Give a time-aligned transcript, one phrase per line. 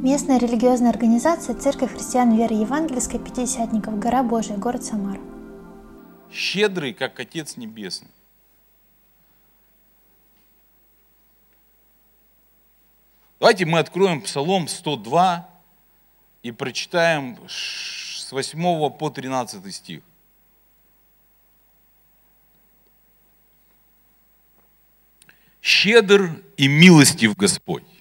[0.00, 5.20] Местная религиозная организация Церковь христиан веры евангельской Пятидесятников, гора Божия, город Самара.
[6.30, 8.12] Щедрый, как Отец Небесный.
[13.40, 15.48] Давайте мы откроем Псалом 102
[16.44, 20.02] и прочитаем с 8 по 13 стих.
[25.60, 27.97] Щедр и милостив Господь,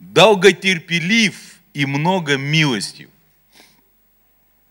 [0.00, 3.08] долготерпелив и много милостив.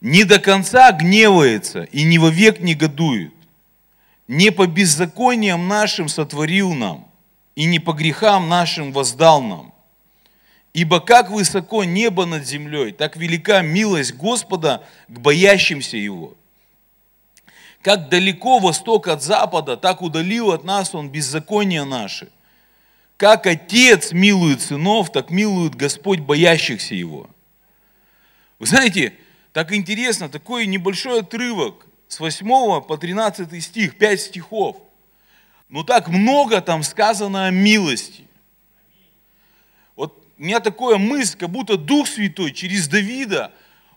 [0.02, 3.34] Не до конца гневается и не вовек негодует.
[4.28, 7.08] Не по беззакониям нашим сотворил нам,
[7.56, 9.74] и не по грехам нашим воздал нам.
[10.74, 16.36] Ибо как высоко небо над землей, так велика милость Господа к боящимся Его.
[17.82, 22.30] Как далеко восток от запада, так удалил от нас Он беззакония наши.
[23.20, 27.30] Как Отец милует сынов, так милует Господь боящихся Его.
[28.60, 29.14] Вы знаете,
[29.52, 34.78] так интересно, такой небольшой отрывок с 8 по 13 стих, 5 стихов.
[35.68, 38.26] Но так много там сказано о милости.
[39.98, 43.52] Вот у меня такое мысль, как будто Дух Святой через Давида,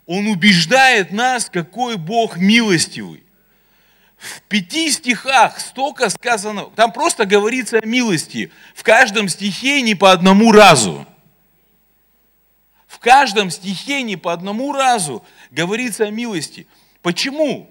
[0.05, 3.23] он убеждает нас, какой Бог милостивый.
[4.23, 8.53] В пяти стихах столько сказано, там просто говорится о милости.
[8.73, 11.05] В каждом стихе не по одному разу.
[12.87, 16.69] В каждом стихе не по одному разу говорится о милости.
[17.03, 17.69] Почему?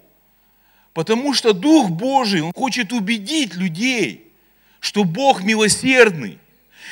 [0.92, 4.30] Потому что Дух Божий, Он хочет убедить людей,
[4.78, 6.38] что Бог милосердный.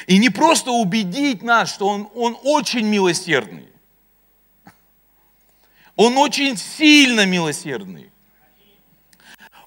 [0.07, 3.69] И не просто убедить нас, что Он, он очень милосердный.
[5.97, 8.10] Он очень сильно милосердный.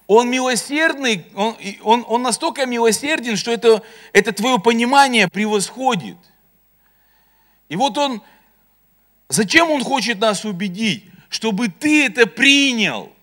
[0.06, 6.18] Он милосердный, он, он, он настолько милосерден, что это, это твое понимание превосходит.
[7.70, 8.22] И вот он,
[9.28, 11.04] зачем он хочет нас убедить?
[11.30, 13.13] Чтобы ты это принял.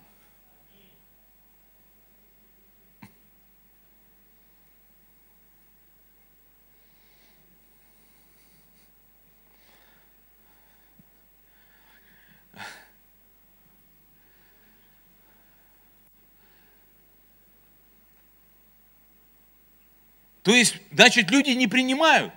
[20.44, 22.34] То есть, значит, люди не принимают.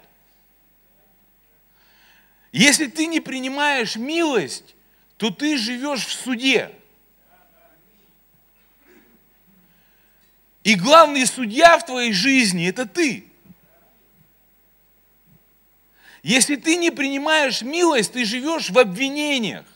[2.52, 4.74] Если ты не принимаешь милость,
[5.16, 6.70] то ты живешь в суде.
[10.62, 13.26] И главный судья в твоей жизни– это ты.
[16.22, 19.66] Если ты не принимаешь милость, ты живешь в обвинениях.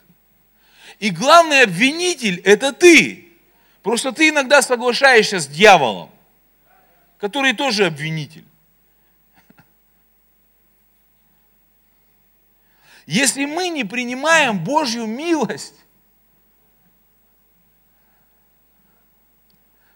[0.99, 3.29] И главный обвинитель– это ты.
[3.83, 6.11] Просто ты иногда соглашаешься с дьяволом
[7.19, 8.45] который тоже обвинитель.
[13.07, 15.75] Если мы не принимаем Божью милость,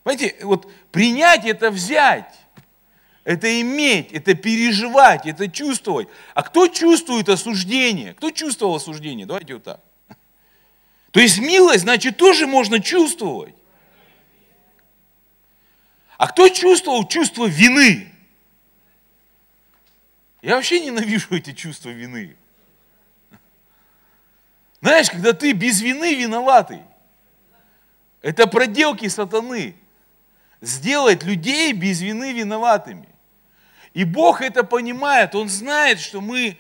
[0.03, 2.35] Понимаете, вот принять это взять,
[3.23, 6.09] это иметь, это переживать, это чувствовать.
[6.35, 8.15] А кто чувствует осуждение?
[8.15, 9.27] Кто чувствовал осуждение?
[9.27, 9.81] Давайте вот так.
[11.13, 13.55] То есть милость, значит, тоже можно чувствовать.
[16.23, 18.09] А кто чувствовал чувство вины?
[20.41, 22.37] Я вообще ненавижу эти чувства вины.
[24.81, 26.83] Знаешь, когда ты без вины виноватый,
[28.21, 29.75] это проделки сатаны.
[30.61, 33.09] Сделать людей без вины виноватыми.
[33.93, 36.57] И Бог это понимает, Он знает, что мы,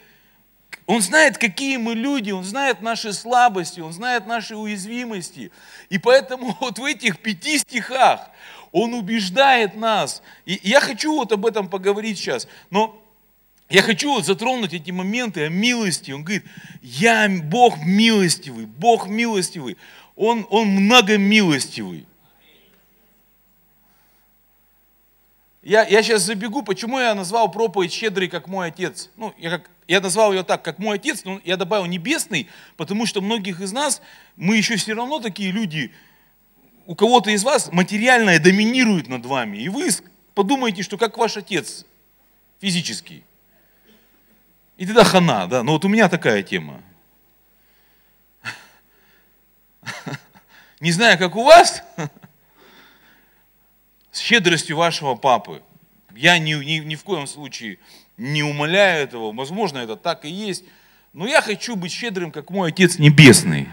[0.87, 5.53] Он знает, какие мы люди, Он знает наши слабости, Он знает наши уязвимости.
[5.89, 8.29] И поэтому вот в этих пяти стихах
[8.73, 10.23] он убеждает нас.
[10.47, 12.49] И я хочу вот об этом поговорить сейчас.
[12.71, 12.99] Но
[13.69, 16.11] я хочу вот затронуть эти моменты о милости.
[16.11, 16.45] Он говорит,
[16.83, 19.77] я Бог милостивый, Бог милостивый.
[20.17, 22.07] Он, он многомилостивый.
[25.63, 29.11] Я, я сейчас забегу, почему я назвал проповедь «Щедрый, как мой отец».
[29.17, 33.07] Ну, я, как, я назвал ее так, как мой отец, но я добавил «небесный», потому
[33.07, 34.03] что многих из нас,
[34.35, 35.93] мы еще все равно такие люди,
[36.87, 39.89] у кого-то из вас материальное доминирует над вами, и вы
[40.35, 41.85] подумаете, что как ваш отец
[42.61, 43.25] физический.
[44.77, 46.83] И тогда хана, да, но вот у меня такая тема.
[50.81, 51.83] Не знаю, как у вас,
[54.11, 55.63] с щедростью вашего папы.
[56.15, 57.79] Я ни, ни, ни в коем случае
[58.17, 60.65] не умоляю этого, возможно, это так и есть,
[61.13, 63.69] но я хочу быть щедрым, как мой Отец Небесный.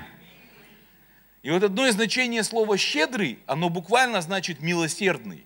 [1.41, 5.45] И вот одно из значений слова «щедрый», оно буквально значит «милосердный».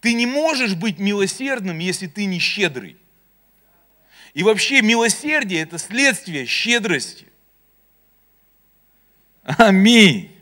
[0.00, 2.96] Ты не можешь быть милосердным, если ты не щедрый.
[4.34, 7.28] И вообще милосердие– это следствие щедрости.
[9.44, 10.36] Аминь.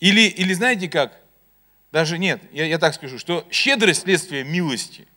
[0.00, 1.18] Или, или знаете как?
[1.90, 5.08] Даже нет, я, я так скажу, что щедрость следствие милости.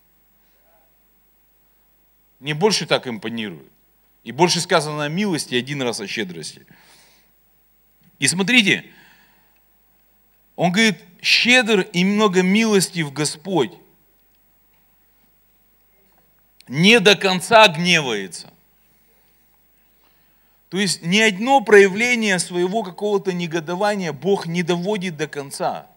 [2.39, 3.69] Мне больше так импонирует.
[4.23, 6.65] И больше сказано о милости, один раз о щедрости.
[8.19, 8.85] И смотрите,
[10.55, 13.71] он говорит, щедр и много милости в Господь.
[16.67, 18.53] Не до конца гневается.
[20.69, 25.88] То есть ни одно проявление своего какого-то негодования Бог не доводит до конца.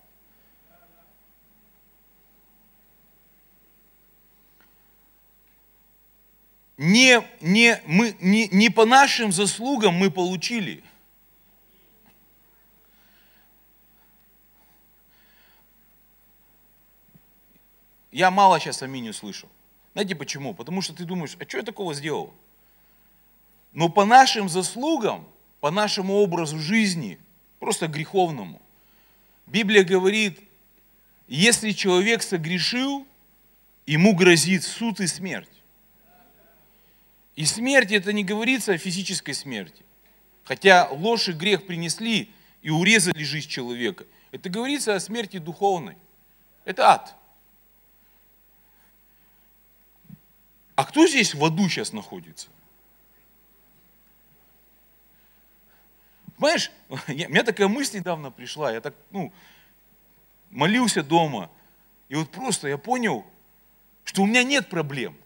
[6.82, 10.82] Не, не, мы, не, не по нашим заслугам мы получили.
[18.10, 19.48] Я мало сейчас аминь услышал.
[19.92, 20.54] Знаете почему?
[20.54, 22.34] Потому что ты думаешь, а что я такого сделал?
[23.72, 25.24] Но по нашим заслугам,
[25.60, 27.20] по нашему образу жизни,
[27.60, 28.60] просто греховному,
[29.46, 30.40] Библия говорит,
[31.28, 33.06] если человек согрешил,
[33.86, 35.61] ему грозит суд и смерть.
[37.36, 39.84] И смерть это не говорится о физической смерти.
[40.44, 42.30] Хотя ложь и грех принесли
[42.62, 44.04] и урезали жизнь человека.
[44.30, 45.96] Это говорится о смерти духовной.
[46.64, 47.16] Это ад.
[50.74, 52.48] А кто здесь в аду сейчас находится?
[56.36, 59.32] Понимаешь, у меня такая мысль недавно пришла, я так, ну,
[60.50, 61.50] молился дома,
[62.08, 63.24] и вот просто я понял,
[64.04, 65.16] что у меня нет проблем.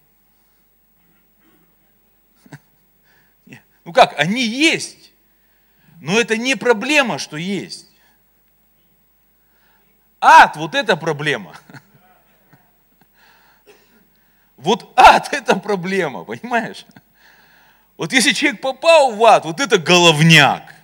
[3.86, 5.12] Ну как, они есть,
[6.00, 7.86] но это не проблема, что есть.
[10.20, 11.54] Ад, вот это проблема.
[14.56, 16.84] Вот ад– это проблема, понимаешь?
[17.96, 20.74] Вот если человек попал в ад, вот это головняк.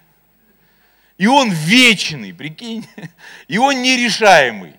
[1.18, 2.86] И он вечный, прикинь.
[3.48, 4.76] И он нерешаемый.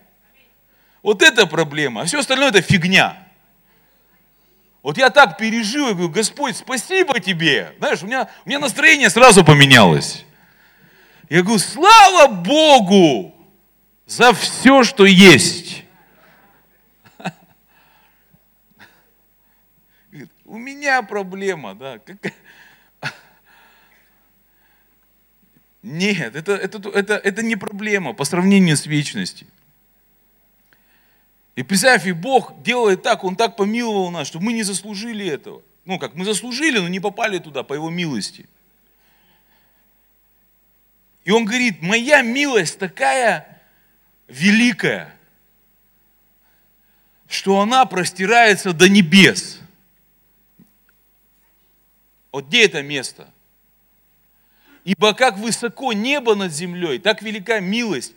[1.01, 2.01] Вот это проблема.
[2.01, 3.22] А все остальное это фигня.
[4.83, 7.73] Вот я так пережил, я говорю, Господь, спасибо тебе.
[7.79, 10.25] Знаешь, у меня, у меня настроение сразу поменялось.
[11.29, 13.33] Я говорю, слава Богу
[14.05, 15.85] за все, что есть.
[20.43, 21.99] У меня проблема, да.
[25.81, 29.47] Нет, это, это, это, это не проблема по сравнению с вечностью.
[31.55, 35.61] И представь, и Бог делает так, Он так помиловал нас, что мы не заслужили этого.
[35.85, 38.47] Ну, как мы заслужили, но не попали туда по Его милости.
[41.25, 43.61] И Он говорит, моя милость такая
[44.27, 45.15] великая,
[47.27, 49.59] что она простирается до небес.
[52.31, 53.31] Вот где это место?
[54.83, 58.13] Ибо как высоко небо над землей, так велика милость.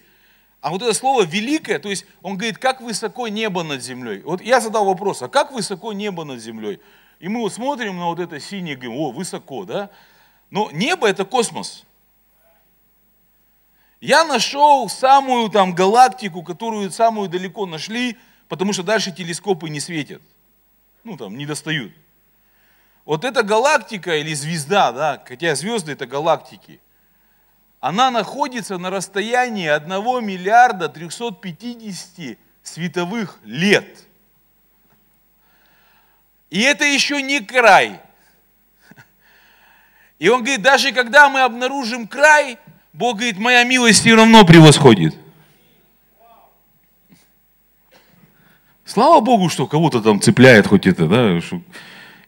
[0.60, 4.22] А вот это слово великое, то есть он говорит, как высоко небо над землей.
[4.22, 6.80] Вот я задал вопрос, а как высоко небо над землей?
[7.20, 9.90] И мы вот смотрим на вот это синее, говорим, о, высоко, да?
[10.50, 11.84] Но небо это космос.
[14.00, 18.18] Я нашел самую там галактику, которую самую далеко нашли,
[18.48, 20.22] потому что дальше телескопы не светят.
[21.04, 21.92] Ну там не достают.
[23.04, 26.80] Вот эта галактика или звезда, да, хотя звезды это галактики,
[27.80, 29.88] она находится на расстоянии 1
[30.24, 34.04] миллиарда 350 световых лет.
[36.50, 38.00] И это еще не край.
[40.18, 42.58] И он говорит, даже когда мы обнаружим край,
[42.92, 45.14] Бог говорит, моя милость все равно превосходит.
[48.84, 51.38] Слава Богу, что кого-то там цепляет хоть это, да,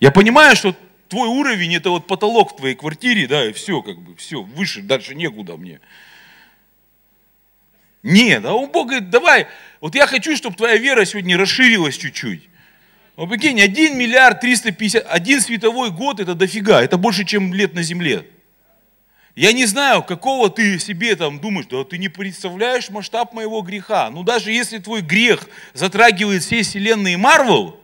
[0.00, 0.74] я понимаю, что
[1.08, 4.82] твой уровень это вот потолок в твоей квартире, да, и все, как бы, все, выше,
[4.82, 5.80] дальше некуда мне.
[8.02, 9.46] Нет, а он Бог говорит, давай,
[9.80, 12.48] вот я хочу, чтобы твоя вера сегодня расширилась чуть-чуть.
[13.16, 17.82] Вот прикинь, 1 миллиард 350, один световой год это дофига, это больше, чем лет на
[17.82, 18.24] земле.
[19.34, 24.10] Я не знаю, какого ты себе там думаешь, да ты не представляешь масштаб моего греха.
[24.10, 27.80] Ну даже если твой грех затрагивает все вселенные Марвел,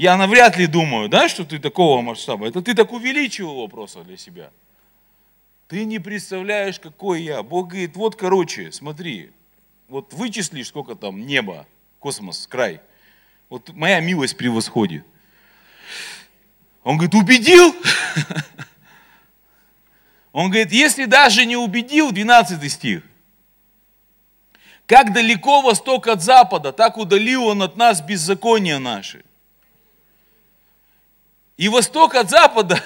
[0.00, 2.48] Я навряд ли думаю, да, что ты такого масштаба.
[2.48, 4.50] Это ты так увеличивал его для себя.
[5.68, 7.42] Ты не представляешь, какой я.
[7.42, 9.30] Бог говорит, вот, короче, смотри,
[9.88, 11.66] вот вычислишь, сколько там неба,
[11.98, 12.80] космос, край.
[13.50, 15.04] Вот моя милость превосходит.
[16.82, 17.76] Он говорит, убедил?
[20.32, 23.02] Он говорит, если даже не убедил, 12 стих,
[24.86, 29.24] Как далеко восток от запада, так удалил он от нас беззакония наши.
[31.60, 32.82] И восток от запада,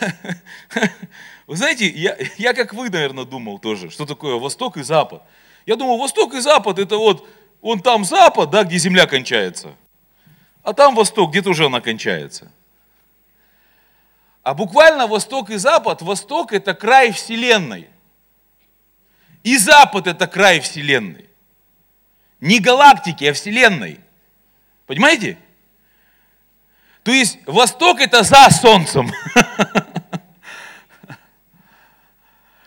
[1.46, 5.22] вы знаете, я, я как вы, наверное, думал тоже, что такое восток и запад.
[5.64, 7.24] Я думал, восток и запад это вот,
[7.62, 9.76] он там запад, да, где земля кончается,
[10.64, 12.50] а там восток, где-то уже она кончается.
[14.42, 17.88] А буквально восток и запад, восток это край вселенной.
[19.44, 21.26] И запад это край вселенной.
[22.40, 24.00] Не галактики, а Вселенной.
[24.86, 25.38] Понимаете?
[27.04, 29.12] То есть Восток это за Солнцем.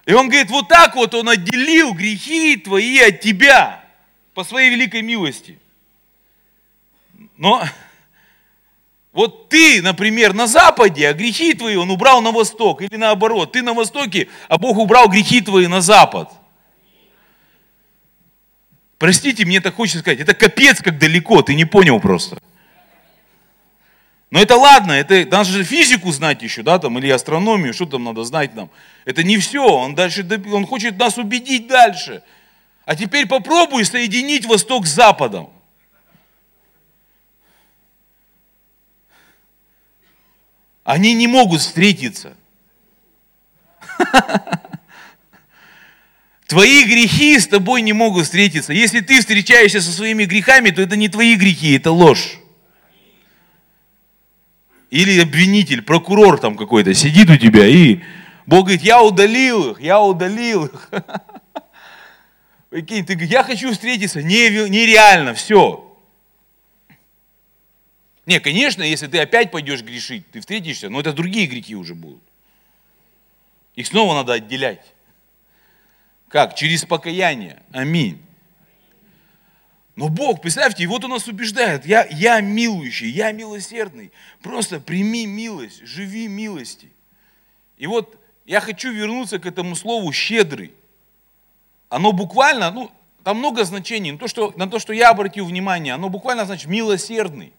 [0.06, 3.84] И он говорит, вот так вот он отделил грехи твои от тебя
[4.34, 5.60] по своей великой милости.
[7.36, 7.62] Но
[9.12, 12.84] вот ты, например, на Западе, а грехи твои он убрал на Восток.
[12.84, 16.32] Или наоборот, ты на Востоке, а Бог убрал грехи твои на Запад.
[19.00, 22.40] Простите, мне так хочется сказать, это капец как далеко, ты не понял просто.
[24.30, 28.04] Но это ладно, это надо же физику знать еще, да, там, или астрономию, что там
[28.04, 28.70] надо знать нам.
[29.06, 32.24] Это не все, он дальше, он хочет нас убедить дальше.
[32.86, 35.50] А теперь попробуй соединить Восток с Западом.
[40.84, 42.36] Они не могут встретиться.
[46.48, 48.72] Твои грехи с тобой не могут встретиться.
[48.72, 52.40] Если ты встречаешься со своими грехами, то это не твои грехи, это ложь.
[54.90, 58.02] Или обвинитель, прокурор там какой-то сидит у тебя и
[58.46, 60.90] Бог говорит, я удалил их, я удалил их.
[62.70, 65.84] Прикинь, ты говоришь, я хочу встретиться, нереально, все.
[68.26, 72.24] Не, конечно, если ты опять пойдешь грешить, ты встретишься, но это другие грехи уже будут.
[73.76, 74.94] Их снова надо отделять.
[76.30, 76.56] Как?
[76.56, 77.62] Через покаяние.
[77.72, 78.22] Аминь.
[79.98, 84.12] Но Бог, представьте, вот Он нас убеждает, я, я милующий, я милосердный.
[84.44, 86.92] Просто прими милость, живи милости.
[87.78, 90.72] И вот я хочу вернуться к этому слову «щедрый».
[91.90, 92.92] Оно буквально, ну,
[93.24, 96.68] там много значений, но то, что, на то, что я обратил внимание, оно буквально значит
[96.68, 97.52] «милосердный».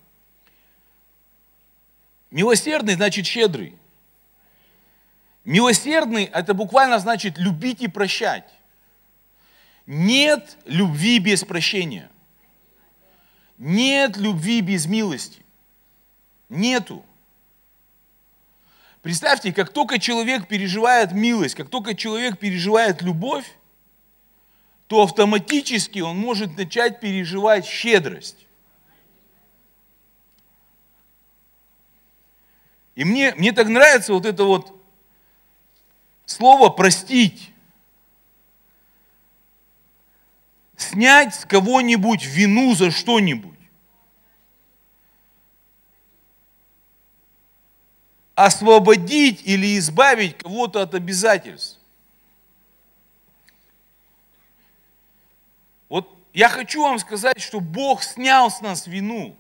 [2.31, 3.75] Милосердный значит щедрый.
[5.45, 8.49] Милосердный– это буквально значит любить и прощать.
[9.87, 12.09] Нет любви без прощения.
[13.59, 15.43] Нет любви без милости.
[16.49, 17.05] Нету.
[19.03, 23.47] Представьте, как только человек переживает милость, как только человек переживает любовь,
[24.87, 28.47] то автоматически он может начать переживать щедрость.
[32.95, 34.75] И мне, мне так нравится вот это вот
[36.27, 37.53] слово «простить».
[40.79, 43.59] Снять с кого-нибудь вину за что-нибудь.
[48.35, 51.81] Освободить или избавить кого-то от обязательств.
[55.89, 59.37] Вот я хочу вам сказать, что Бог снял с нас вину.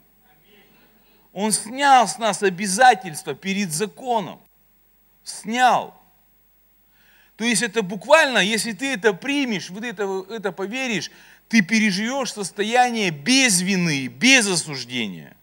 [1.32, 4.40] Он снял с нас обязательства перед законом.
[5.22, 5.97] Снял.
[7.38, 11.12] То есть это буквально, если ты это примешь, вот это, это поверишь,
[11.48, 15.36] ты переживешь состояние без вины, без осуждения.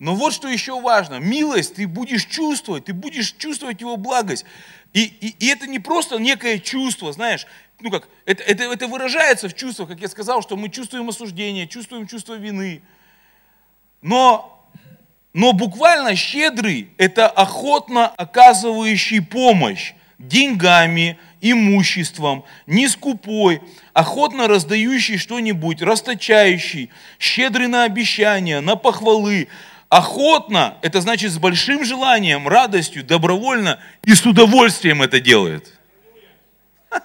[0.00, 1.20] Но вот что еще важно.
[1.20, 4.44] Милость ты будешь чувствовать, ты будешь чувствовать его благость.
[4.92, 7.46] И, и, и это не просто некое чувство, знаешь,
[7.78, 11.68] ну как, это, это, это выражается в чувствах, как я сказал, что мы чувствуем осуждение,
[11.68, 12.82] чувствуем чувство вины.
[14.00, 14.61] Но
[15.32, 23.60] но буквально щедрый– это охотно оказывающий помощь деньгами, имуществом, не скупой,
[23.92, 29.48] охотно раздающий что-нибудь, расточающий, щедрый на обещания, на похвалы,
[29.88, 35.78] охотно, это значит с большим желанием, радостью, добровольно и с удовольствием это делает.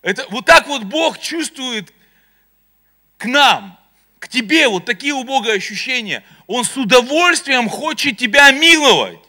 [0.00, 1.92] Это вот так вот Бог чувствует
[3.18, 3.77] к нам
[4.18, 6.24] к тебе вот такие у Бога ощущения.
[6.46, 9.20] Он с удовольствием хочет тебя миловать.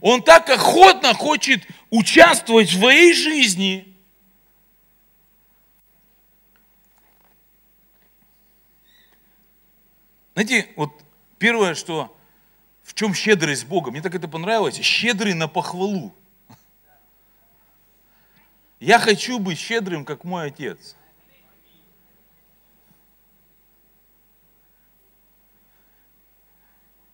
[0.00, 3.96] Он так охотно хочет участвовать в твоей жизни.
[10.34, 10.92] Знаете, вот
[11.38, 12.16] первое, что
[12.84, 16.14] в чем щедрость Бога, мне так это понравилось, щедрый на похвалу.
[18.78, 20.94] Я хочу быть щедрым, как мой отец.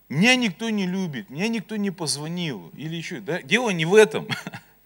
[0.07, 2.71] Меня никто не любит, меня никто не позвонил.
[2.75, 3.41] Или еще, да?
[3.41, 4.27] Дело не в этом.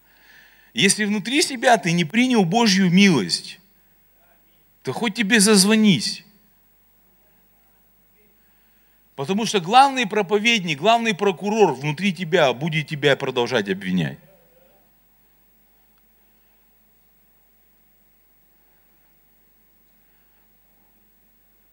[0.73, 3.59] Если внутри себя ты не принял Божью милость,
[4.83, 6.23] то хоть тебе зазвонись.
[9.15, 14.17] Потому что главный проповедник, главный прокурор внутри тебя будет тебя продолжать обвинять.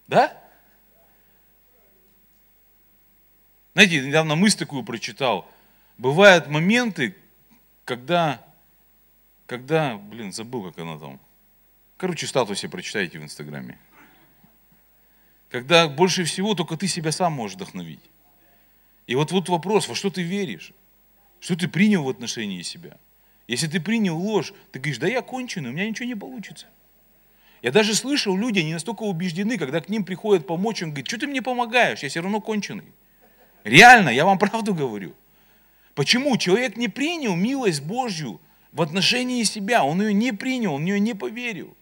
[0.09, 0.37] Да?
[3.77, 5.47] Знаете, недавно мысль такую прочитал.
[5.99, 7.15] Бывают моменты,
[7.85, 8.43] когда,
[9.45, 11.21] когда, блин, забыл, как она там.
[11.99, 13.79] Короче, в статусе прочитайте в Инстаграме.
[15.51, 18.01] Когда больше всего только ты себя сам можешь вдохновить.
[19.07, 20.73] И вот вот вопрос, во что ты веришь?
[21.39, 22.97] Что ты принял в отношении себя?
[23.47, 26.67] Если ты принял ложь, ты говоришь, да я конченый, у меня ничего не получится.
[27.61, 31.19] Я даже слышал, люди, они настолько убеждены, когда к ним приходят помочь, он говорит, что
[31.19, 32.95] ты мне помогаешь, я все равно конченый.
[33.67, 35.13] Реально, я вам правду говорю.
[35.95, 36.37] Почему?
[36.37, 38.41] Человек не принял милость Божью
[38.73, 41.75] в отношении себя, он ее не принял, он в нее не поверил.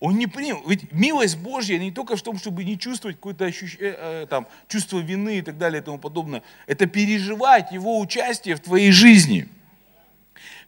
[0.00, 0.62] Он не принял.
[0.66, 3.76] Ведь милость Божья не только в том, чтобы не чувствовать какое-то ощущ...
[3.78, 6.42] э, э, там, чувство вины и так далее и тому подобное.
[6.66, 9.48] Это переживать его участие в твоей жизни.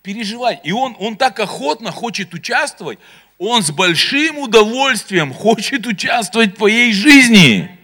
[0.03, 0.61] Переживать.
[0.65, 2.99] И он, он так охотно хочет участвовать,
[3.37, 7.78] он с большим удовольствием хочет участвовать в твоей жизни.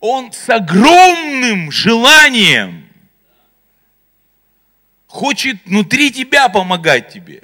[0.00, 2.88] Он с огромным желанием
[5.06, 7.42] хочет внутри тебя помогать тебе,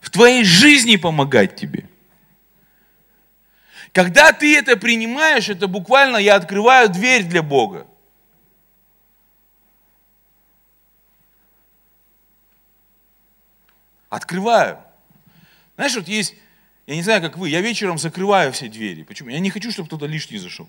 [0.00, 1.88] в твоей жизни помогать тебе.
[3.92, 7.86] Когда ты это принимаешь, это буквально я открываю дверь для Бога.
[14.10, 14.78] Открываю.
[15.76, 16.34] Знаешь, вот есть,
[16.86, 19.04] я не знаю, как вы, я вечером закрываю все двери.
[19.04, 19.30] Почему?
[19.30, 20.68] Я не хочу, чтобы кто-то лишний зашел.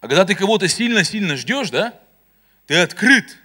[0.00, 1.94] А когда ты кого-то сильно-сильно ждешь, да,
[2.66, 3.36] ты открыт.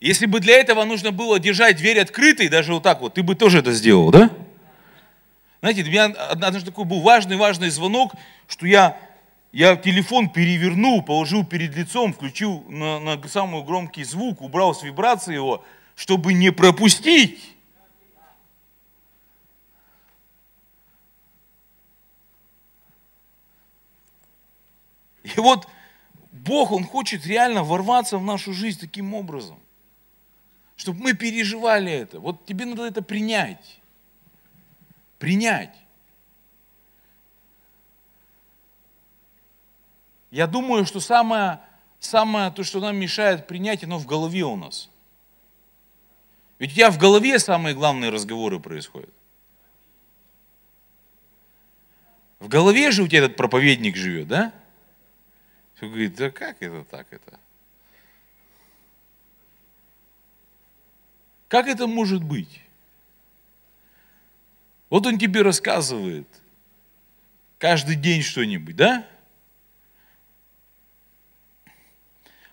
[0.00, 3.34] Если бы для этого нужно было держать дверь открытой, даже вот так вот, ты бы
[3.34, 4.30] тоже это сделал, да?
[5.60, 8.14] Знаете, для меня однажды такой был важный-важный звонок,
[8.48, 8.96] что я,
[9.52, 15.34] я телефон перевернул, положил перед лицом, включил на, на самый громкий звук, убрал с вибрации
[15.34, 15.64] его,
[15.96, 17.38] чтобы не пропустить.
[25.36, 25.68] И вот
[26.32, 29.58] Бог, Он хочет реально ворваться в нашу жизнь таким образом
[30.80, 32.20] чтобы мы переживали это.
[32.20, 33.78] Вот тебе надо это принять.
[35.18, 35.76] Принять.
[40.30, 41.60] Я думаю, что самое,
[41.98, 44.88] самое то, что нам мешает принять, оно в голове у нас.
[46.58, 49.12] Ведь у тебя в голове самые главные разговоры происходят.
[52.38, 54.54] В голове же у тебя этот проповедник живет, да?
[55.80, 57.40] Все говорит, да как это так это?
[61.48, 62.60] Как это может быть?
[64.90, 66.28] Вот он тебе рассказывает
[67.56, 69.08] каждый день что-нибудь, да?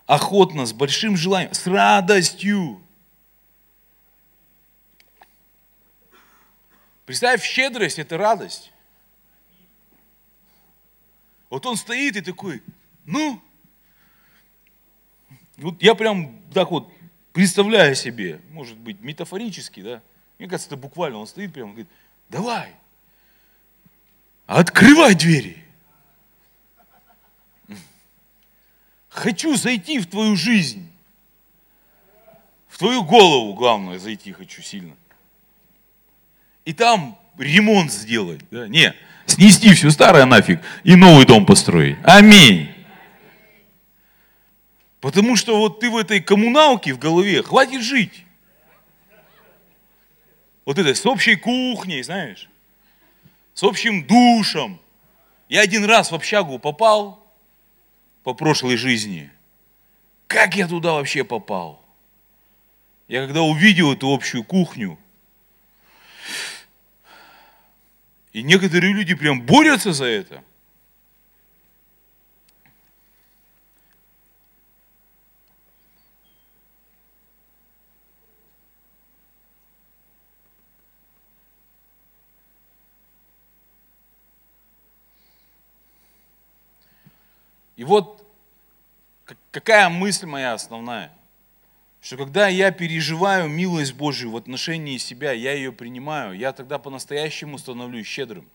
[0.06, 2.82] Охотно, с большим желанием, с радостью.
[7.04, 8.72] Представь, щедрость– это радость.
[11.50, 12.62] Вот он стоит и такой,
[13.08, 13.42] ну,
[15.56, 16.92] вот я прям так вот
[17.32, 20.02] представляя себе, может быть, метафорически, да,
[20.38, 21.88] мне кажется, это буквально, он стоит прямо, говорит,
[22.28, 22.70] давай,
[24.46, 25.64] открывай двери.
[29.08, 30.88] Хочу зайти в твою жизнь.
[32.68, 34.94] В твою голову, главное, зайти хочу сильно.
[36.64, 38.42] И там ремонт сделать.
[38.50, 38.68] Да?
[38.68, 38.94] Не,
[39.26, 41.96] снести все старое нафиг и новый дом построить.
[42.04, 42.77] Аминь.
[45.00, 48.24] Потому что вот ты в этой коммуналке в голове, хватит жить.
[50.64, 52.48] Вот это с общей кухней, знаешь,
[53.54, 54.80] с общим душем.
[55.48, 57.24] Я один раз в общагу попал
[58.22, 59.30] по прошлой жизни.
[60.26, 61.82] Как я туда вообще попал?
[63.06, 64.98] Я когда увидел эту общую кухню,
[68.32, 70.44] и некоторые люди прям борются за это.
[87.88, 88.24] Вот
[89.50, 91.10] какая мысль моя основная?
[92.00, 97.58] Что когда я переживаю милость Божию в отношении себя, я ее принимаю, я тогда по-настоящему
[97.58, 98.48] становлюсь щедрым.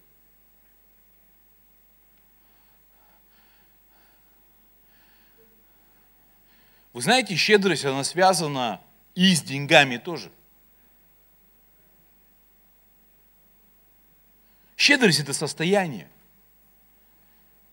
[6.93, 8.79] Вы знаете, щедрость, она связана
[9.15, 10.31] и с деньгами тоже.
[14.77, 16.07] Щедрость– это состояние.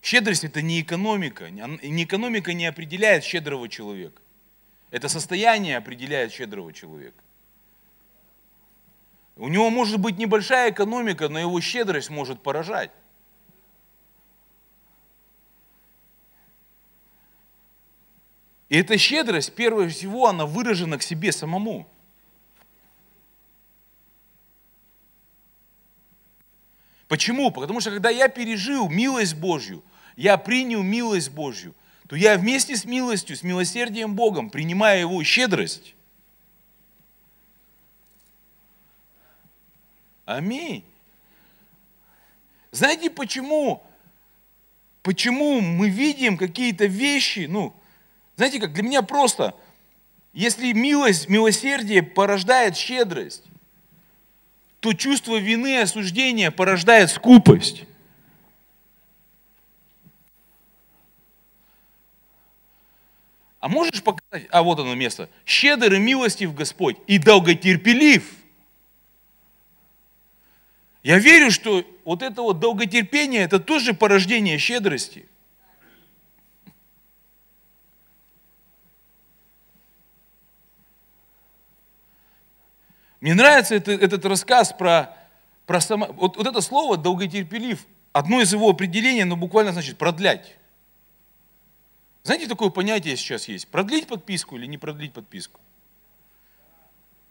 [0.01, 1.49] Щедрость– это не экономика.
[1.49, 4.21] Не экономика не определяет щедрого человека.
[4.89, 7.23] Это состояние определяет щедрого человека.
[9.35, 12.91] У него может быть небольшая экономика, но его щедрость может поражать.
[18.69, 21.87] И эта щедрость, прежде всего, она выражена к себе самому.
[27.07, 27.51] Почему?
[27.51, 29.83] Потому что когда я пережил милость Божью,
[30.21, 31.73] я принял милость Божью,
[32.07, 35.95] то я вместе с милостью, с милосердием Богом, принимая Его щедрость.
[40.25, 40.83] Аминь.
[42.69, 43.81] Знаете почему?
[45.01, 47.73] Почему мы видим какие-то вещи, ну,
[48.35, 49.55] знаете, как для меня просто,
[50.33, 53.43] если милость, милосердие порождает щедрость,
[54.81, 57.85] то чувство вины и осуждения порождает скупость.
[63.61, 68.23] А можешь показать, а вот оно место, щедр и милостив Господь и долготерпелив.
[71.03, 75.27] Я верю, что вот это вот долготерпение, это тоже порождение щедрости.
[83.19, 85.15] Мне нравится это, этот рассказ про,
[85.67, 86.07] про само...
[86.07, 90.57] Вот, вот это слово «долготерпелив», одно из его определений, оно буквально значит «продлять».
[92.23, 93.67] Знаете, такое понятие сейчас есть?
[93.67, 95.59] Продлить подписку или не продлить подписку?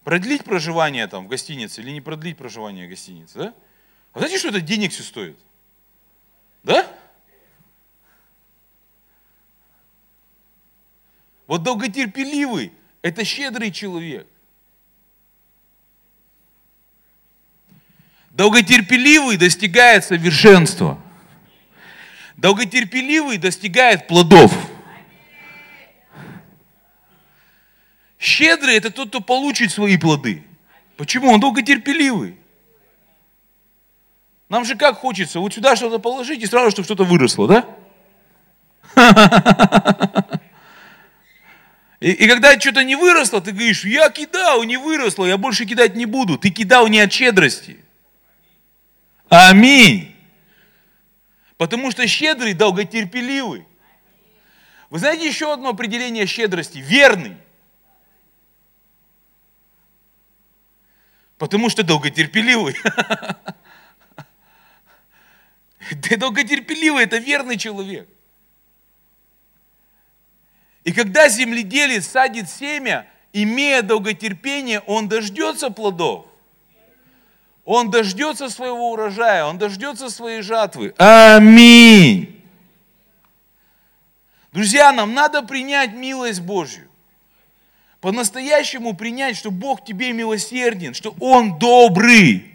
[0.03, 3.55] Продлить проживание там в гостинице или не продлить проживание в гостинице, да?
[4.13, 5.39] А знаете, что это денег все стоит?
[6.63, 6.91] Да?
[11.47, 12.73] Вот долготерпеливый–
[13.03, 14.27] это щедрый человек.
[18.31, 21.01] Долготерпеливый достигает совершенства.
[22.37, 24.53] Долготерпеливый достигает плодов.
[28.21, 30.45] Щедрый– это тот, кто получит свои плоды.
[30.99, 31.33] Почему?
[31.33, 32.37] Он долготерпеливый.
[34.51, 37.67] Нам же как хочется, вот сюда что-то положить и сразу, чтобы что-то выросло, да?
[42.01, 45.97] И, и когда что-то не выросло, ты говоришь, я кидал, не выросло, я больше кидать
[45.97, 46.39] не буду.
[46.39, 47.77] Ты кидал не от щедрости.
[49.29, 50.17] Аминь.
[51.59, 53.67] Потому что щедрый, долготерпеливый.
[54.89, 56.79] Вы знаете еще одно определение щедрости?
[56.79, 57.37] Верный.
[61.41, 62.77] Потому что долготерпеливый.
[66.03, 68.07] Ты долготерпеливый, это верный человек.
[70.85, 76.27] И когда земледелец садит семя, имея долготерпение, он дождется плодов.
[77.65, 80.95] Он дождется своего урожая, он дождется своей жатвы.
[80.99, 82.45] Аминь.
[84.53, 86.90] Друзья, нам надо принять милость Божью.
[88.01, 92.51] По-настоящему принять, что Бог тебе милосерден, что Он добрый.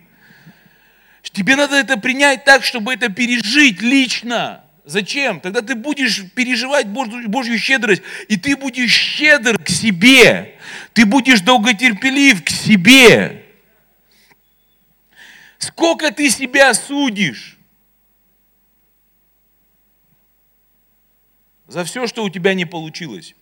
[1.36, 4.64] Тебе надо это принять так, чтобы это пережить лично.
[4.86, 5.42] Зачем?
[5.42, 10.58] Тогда ты будешь переживать Божью щедрость, и ты будешь щедр к себе.
[10.94, 13.44] Ты будешь долготерпелив к себе.
[15.58, 17.58] Сколько ты себя судишь?
[21.68, 23.36] За все, что у тебя не получилось.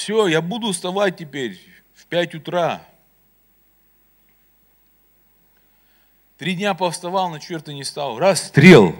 [0.00, 1.60] Все, я буду вставать теперь
[1.92, 2.82] в 5 утра.
[6.38, 8.18] Три дня повставал, на черта не стал.
[8.18, 8.96] Расстрел.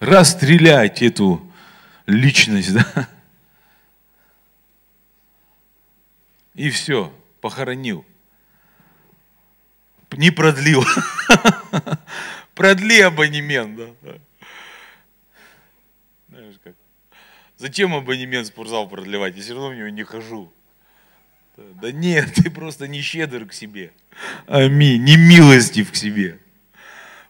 [0.00, 1.50] Расстрелять эту
[2.04, 2.74] личность.
[2.94, 3.08] Да?
[6.52, 8.04] И все, похоронил.
[10.10, 10.84] Не продлил.
[12.54, 13.76] Продли абонемент.
[14.02, 14.18] Да.
[16.28, 16.74] Знаешь как?
[17.62, 19.36] Зачем абонемент в спортзал продлевать?
[19.36, 20.52] Я все равно в него не хожу.
[21.56, 23.92] Да нет, ты просто не щедр к себе.
[24.48, 25.04] Аминь.
[25.04, 26.40] Не милостив к себе.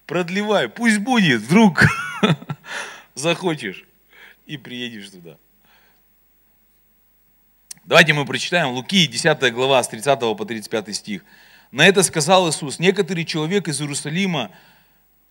[0.06, 1.84] Продлевай, пусть будет, вдруг
[3.14, 3.84] захочешь
[4.46, 5.36] и приедешь туда.
[7.84, 11.26] Давайте мы прочитаем Луки, 10 глава, с 30 по 35 стих.
[11.72, 14.50] На это сказал Иисус, некоторый человек из Иерусалима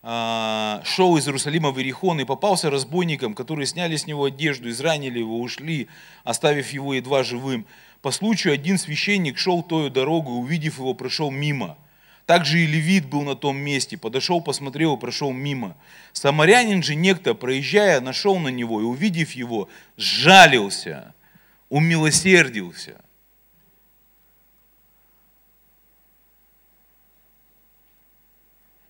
[0.03, 5.39] шел из Иерусалима в Иерихон и попался разбойникам, которые сняли с него одежду, изранили его,
[5.39, 5.87] ушли,
[6.23, 7.67] оставив его едва живым.
[8.01, 11.77] По случаю один священник шел тою дорогу, увидев его, прошел мимо.
[12.25, 15.77] Также и левит был на том месте, подошел, посмотрел и прошел мимо.
[16.13, 21.13] Самарянин же некто, проезжая, нашел на него и, увидев его, сжалился,
[21.69, 23.01] умилосердился–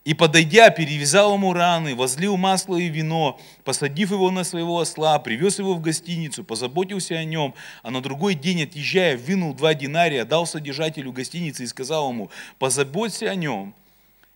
[0.04, 5.60] И, подойдя, перевязал ему раны, возлил масло и вино, посадив его на своего осла, привез
[5.60, 10.48] его в гостиницу, позаботился о нем, а на другой день, отъезжая, вынул два динария, дал
[10.48, 13.76] содержателю гостиницы и сказал ему, позаботься о нем,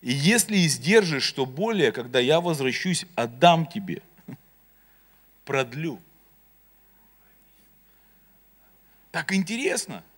[0.01, 4.03] и если издержишь, что более, когда я возвращусь, отдам тебе,
[5.45, 5.99] продлю.
[9.11, 10.03] Так интересно–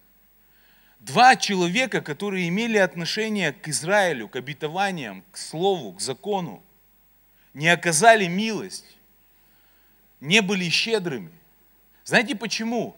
[1.07, 6.61] Два человека, которые имели отношение к Израилю, к обетованиям, к слову, к закону,
[7.53, 8.97] не оказали милость,
[10.19, 11.31] не были щедрыми.
[12.03, 12.97] Знаете почему?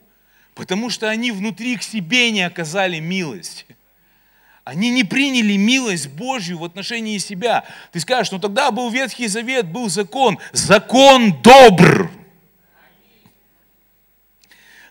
[0.56, 3.68] Потому что они внутри к себе не оказали милость.
[4.64, 7.64] Они не приняли милость Божью в отношении себя.
[7.92, 10.40] Ты скажешь, ну тогда был Ветхий Завет, был закон.
[10.52, 12.10] Закон добр.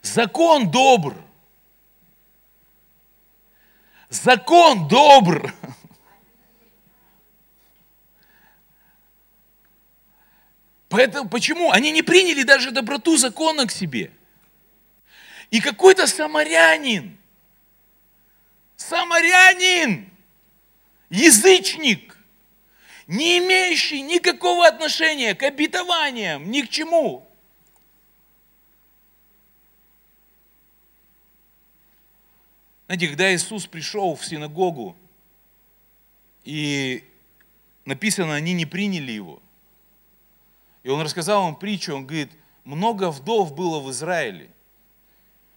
[0.02, 1.16] Закон добр.
[4.08, 5.54] Закон добр.
[10.88, 11.70] Поэтому, почему?
[11.70, 14.10] Они не приняли даже доброту закона к себе.
[15.50, 17.18] И какой-то самарянин,
[18.76, 20.10] самарянин,
[21.10, 22.16] язычник,
[23.06, 27.27] не имеющий никакого отношения к обетованиям, ни к чему,
[32.88, 34.96] Знаете, когда Иисус пришел в синагогу,
[36.44, 37.04] и
[37.84, 39.42] написано, они не приняли его.
[40.84, 42.30] И он рассказал им притчу, он говорит,
[42.64, 44.48] много вдов было в Израиле,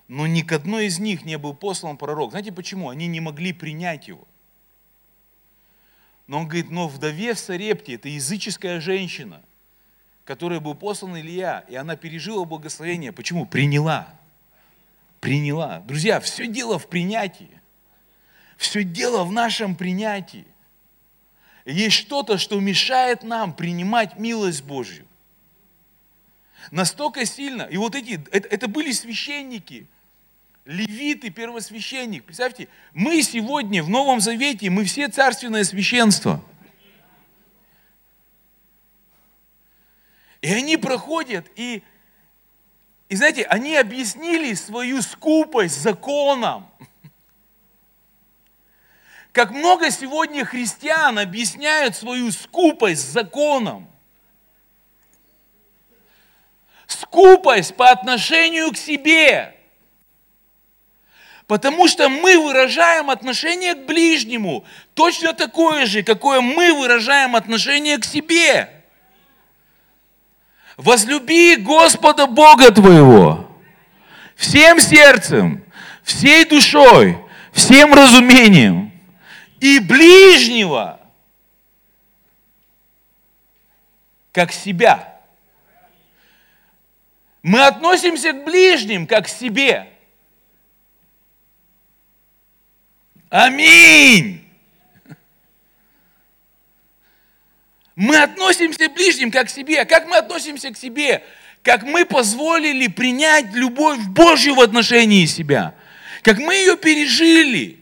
[0.09, 2.31] но ни к одной из них не был послан пророк.
[2.31, 2.89] Знаете почему?
[2.89, 4.27] Они не могли принять его.
[6.27, 9.41] Но он говорит, но вдове в Сарепте, это языческая женщина,
[10.25, 13.13] которая был послан Илья, и она пережила благословение.
[13.13, 13.45] Почему?
[13.45, 14.20] Приняла
[15.21, 15.79] приняла.
[15.79, 17.61] Друзья, все дело в принятии.
[18.57, 20.45] Все дело в нашем принятии.
[21.63, 25.07] Есть что-то, что мешает нам принимать милость Божью.
[26.71, 27.63] Настолько сильно.
[27.63, 29.87] И вот эти, это, это были священники,
[30.65, 32.23] левиты, первосвященник.
[32.23, 36.43] Представьте, мы сегодня в Новом Завете, мы все царственное священство.
[40.41, 41.83] И они проходят, и
[43.11, 46.65] и знаете, они объяснили свою скупость законом.
[49.33, 53.91] Как много сегодня христиан объясняют свою скупость законом.
[56.87, 59.57] Скупость по отношению к себе.
[61.47, 68.05] Потому что мы выражаем отношение к ближнему точно такое же, какое мы выражаем отношение к
[68.05, 68.80] себе.
[70.77, 73.51] Возлюби Господа Бога твоего
[74.41, 75.63] всем сердцем,
[76.03, 78.91] всей душой, всем разумением
[79.59, 80.99] и ближнего,
[84.31, 85.21] как себя.
[87.43, 89.87] Мы относимся к ближним, как к себе.
[93.29, 94.50] Аминь.
[97.95, 99.85] Мы относимся к ближним как к себе.
[99.85, 101.23] Как мы относимся к себе?
[101.63, 105.75] Как мы позволили принять любовь Божью в отношении себя.
[106.23, 107.79] Как мы ее пережили.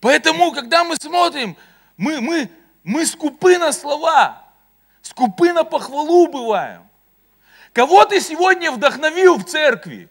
[0.00, 1.56] Поэтому, когда мы смотрим,
[1.96, 2.50] мы, мы,
[2.84, 4.44] мы скупы на слова,
[5.02, 6.88] скупы на похвалу бываем.
[7.72, 10.08] Кого ты сегодня вдохновил в церкви?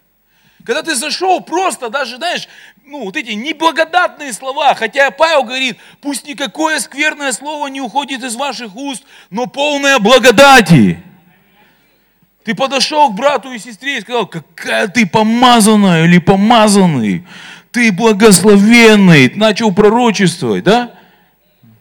[0.67, 2.49] Когда ты зашел просто, даже, знаешь,
[2.83, 8.35] ну, вот эти неблагодатные слова, хотя Павел говорит, пусть никакое скверное слово не уходит из
[8.35, 11.01] ваших уст, но полное благодати.
[12.43, 17.25] Ты подошел к брату и сестре и сказал, какая ты помазанная или помазанный,
[17.71, 20.91] ты благословенный, начал пророчествовать, да?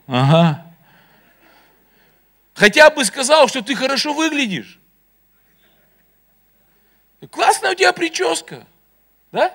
[0.07, 0.64] Ага.
[2.55, 4.79] Хотя бы сказал, что ты хорошо выглядишь.
[7.33, 8.64] Классная у тебя прическа,
[9.37, 9.53] да?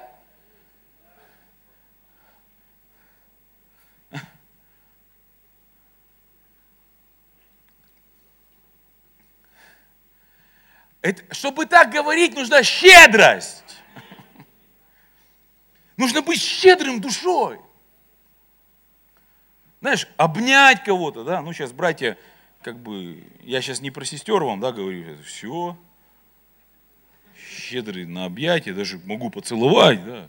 [11.02, 13.64] Это, чтобы так говорить, нужна щедрость.
[15.98, 17.60] Нужно быть щедрым душой.
[19.80, 22.20] Знаешь, обнять кого-то, да, ну сейчас, братья,
[22.62, 25.76] как бы, я сейчас не про сестер вам, да, говорю, все,
[27.50, 30.28] щедрый на объятия, даже могу поцеловать, да.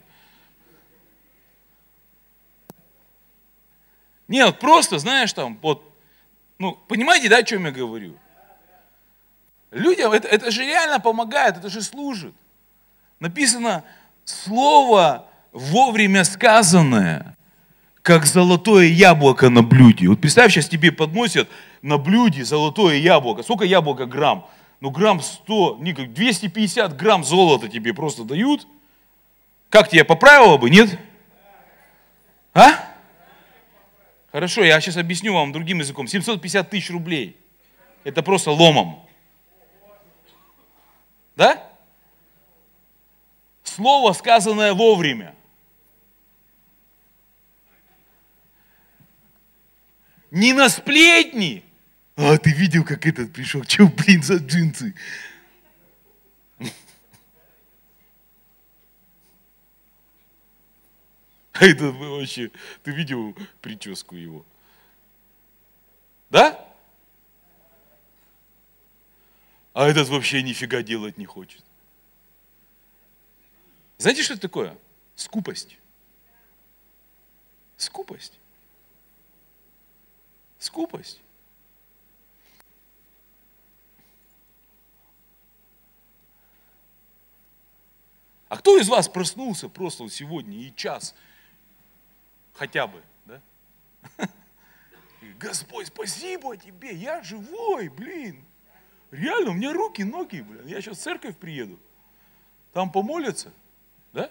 [4.28, 5.92] Нет, просто, знаешь, там, вот,
[6.58, 8.16] ну, понимаете, да, о чем я говорю?
[9.70, 12.34] Людям это, это же реально помогает, это же служит.
[13.20, 13.84] Написано,
[14.24, 17.36] слово вовремя сказанное,
[18.02, 20.08] как золотое яблоко на блюде.
[20.08, 21.48] Вот представь, сейчас тебе подносят
[21.82, 23.42] на блюде золотое яблоко.
[23.42, 24.46] Сколько яблоко грамм?
[24.82, 28.66] Ну, грамм 100, не, 250 грамм золота тебе просто дают.
[29.70, 30.98] Как тебе, поправило бы, нет?
[32.52, 32.92] А?
[34.32, 36.08] Хорошо, я сейчас объясню вам другим языком.
[36.08, 37.36] 750 тысяч рублей.
[38.02, 39.06] Это просто ломом.
[41.36, 41.62] Да?
[43.62, 45.36] Слово, сказанное вовремя.
[50.32, 51.62] Не на сплетни.
[52.16, 53.64] А, ты видел, как этот пришел?
[53.64, 54.94] Че, блин, за джинсы?
[61.52, 62.50] А это вообще,
[62.82, 64.44] ты видел прическу его?
[66.28, 66.68] Да?
[69.72, 71.62] А этот вообще нифига делать не хочет.
[73.98, 74.76] Знаете, что это такое?
[75.14, 75.78] Скупость.
[77.76, 78.38] Скупость.
[80.58, 81.20] Скупость.
[88.52, 91.14] А кто из вас проснулся просто вот сегодня и час
[92.52, 93.40] хотя бы, да?
[95.40, 98.44] Господь, спасибо тебе, я живой, блин.
[99.10, 100.66] Реально, у меня руки, ноги, блин.
[100.66, 101.78] Я сейчас в церковь приеду.
[102.74, 103.54] Там помолятся,
[104.12, 104.30] да?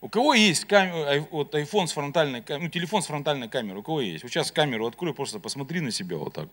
[0.00, 3.84] У кого есть камера, вот iPhone с фронтальной камерой, ну, телефон с фронтальной камерой, у
[3.84, 4.24] кого есть?
[4.24, 6.48] Вот сейчас камеру открой, просто посмотри на себя вот так.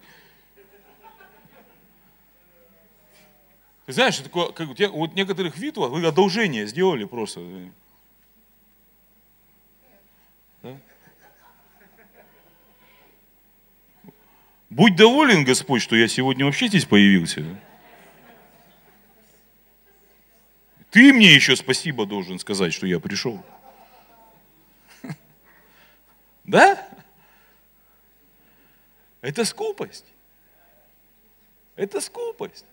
[3.93, 7.41] Знаешь, такое, как, вот некоторых видов вы одолжение сделали просто.
[10.62, 10.78] Да?
[14.69, 17.43] Будь доволен, Господь, что я сегодня вообще здесь появился.
[20.91, 23.43] Ты мне еще спасибо должен сказать, что я пришел.
[26.43, 26.88] Да?
[29.21, 30.06] Это скупость.
[31.75, 32.65] Это скупость.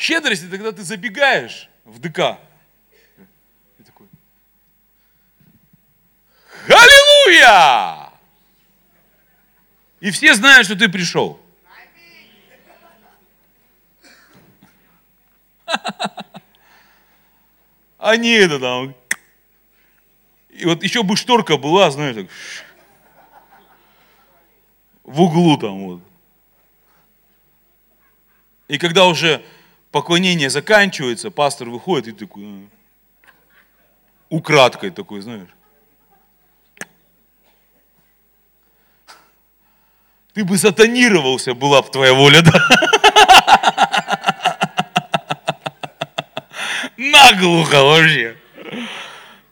[0.00, 2.38] Щедрость– это когда ты забегаешь в ДК.
[3.78, 4.06] И такой,
[6.66, 8.10] Аллилуйя!
[10.00, 11.38] И все знают, что ты пришел.
[18.02, 18.94] А не это там.
[20.48, 22.28] И вот еще бы шторка была, знаешь, так,
[25.04, 26.02] в углу там вот.
[28.68, 29.44] И когда уже
[29.90, 32.68] поклонение заканчивается, пастор выходит и такой, «А».
[34.28, 35.48] украдкой такой, знаешь.
[40.32, 42.52] Ты бы сатанировался, была бы твоя воля, да?
[46.96, 48.36] Наглухо вообще.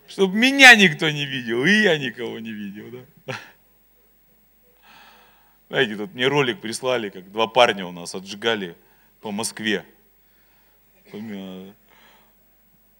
[0.07, 3.35] Чтобы меня никто не видел, и я никого не видел, да?
[5.68, 8.77] Знаете, тут мне ролик прислали, как два парня у нас отжигали
[9.20, 9.85] по Москве.
[11.10, 11.74] Помимо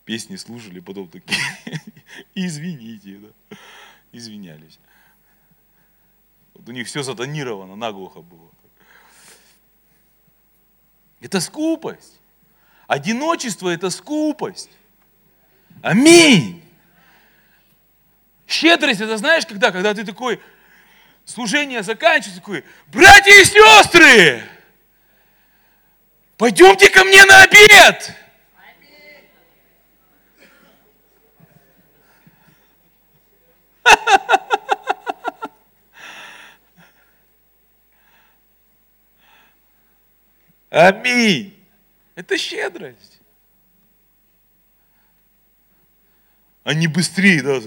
[0.05, 1.39] песни слушали, потом такие,
[2.35, 3.57] извините, да,
[4.13, 4.79] извинялись.
[6.55, 8.51] Вот у них все сатанировано, наглухо было.
[11.21, 12.21] Это скупость.
[12.87, 14.71] Одиночество– это скупость.
[15.83, 16.63] Аминь.
[18.47, 19.71] Щедрость– это знаешь, когда?
[19.71, 20.41] Когда ты такой,
[21.25, 24.43] служение заканчивается, такой, братья и сестры,
[26.39, 28.15] пойдемте ко мне на обед.
[40.71, 41.55] Аминь.
[42.15, 43.21] Это щедрость.
[46.65, 47.61] Не быстрее, да,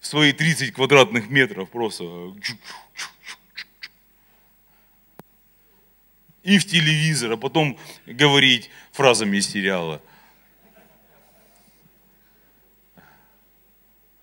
[0.00, 2.04] свои 30 квадратных метров просто.
[6.44, 10.00] И в телевизор, а потом говорить фразами из сериала.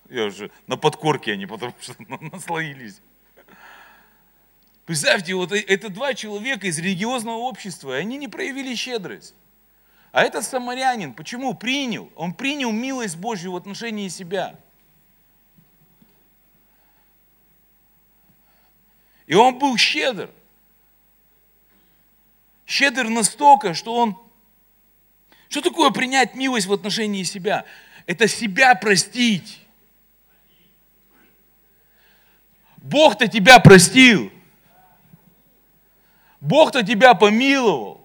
[0.08, 1.96] Я уже на подкорке они, потому что
[2.32, 3.00] наслоились.
[4.86, 9.34] Представьте, вот это два человека из религиозного общества, и они не проявили щедрость.
[10.12, 12.12] А этот самарянин, почему принял?
[12.14, 14.54] Он принял милость Божью в отношении себя.
[19.26, 20.30] И он был щедр.
[22.72, 24.16] Щедр настолько, что он
[25.50, 27.66] Что такое принять милость в отношении себя?
[28.06, 29.60] Это себя простить.
[32.78, 34.32] Бог-то тебя простил.
[36.40, 38.00] Бог-то тебя помиловал.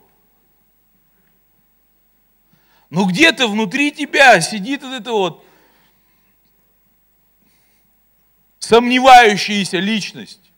[2.89, 5.45] Но где-то внутри тебя сидит вот это вот
[8.59, 10.51] сомневающаяся личность.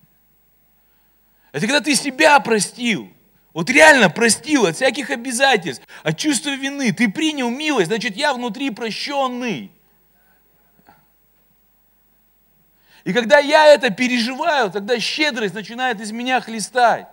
[1.52, 3.14] Это когда ты себя простил.
[3.54, 6.92] Вот реально простил от всяких обязательств, от чувства вины.
[6.92, 9.72] Ты принял милость, значит, я внутри прощенный.
[13.04, 17.08] И когда я это переживаю, тогда щедрость начинает из меня хлестать.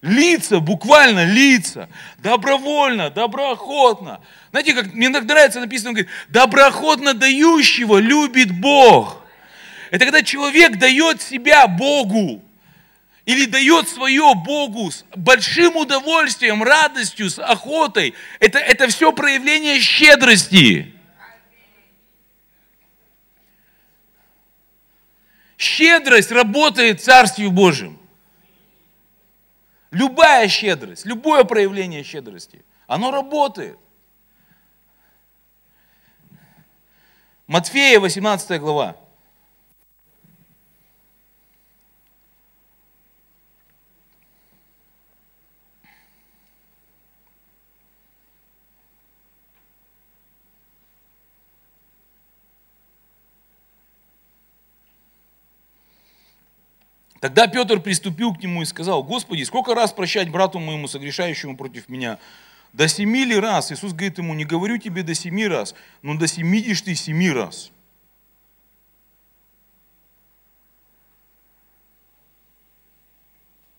[0.00, 4.20] Лица, буквально лица, добровольно, доброохотно.
[4.50, 9.24] Знаете, как мне так нравится написано, он говорит, доброохотно дающего любит Бог.
[9.90, 12.42] Это когда человек дает себя Богу
[13.28, 18.14] или дает свое Богу с большим удовольствием, радостью, с охотой.
[18.40, 20.94] Это, это все проявление щедрости.
[25.58, 28.00] Щедрость работает в Царстве Божьем.
[29.90, 33.78] Любая щедрость, любое проявление щедрости, оно работает.
[37.46, 38.96] Матфея, 18 глава.
[57.20, 61.88] Тогда Петр приступил к нему и сказал, Господи, сколько раз прощать брату моему, согрешающему против
[61.88, 62.18] меня?
[62.72, 63.72] До семи ли раз?
[63.72, 67.72] Иисус говорит ему, не говорю тебе до семи раз, но до семидишь ты семи раз.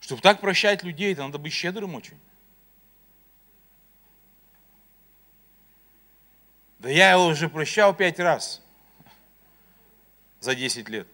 [0.02, 2.18] Чтобы так прощать людей, это надо быть щедрым очень.
[6.80, 8.62] Да я его уже прощал пять раз
[10.40, 11.08] за десять лет.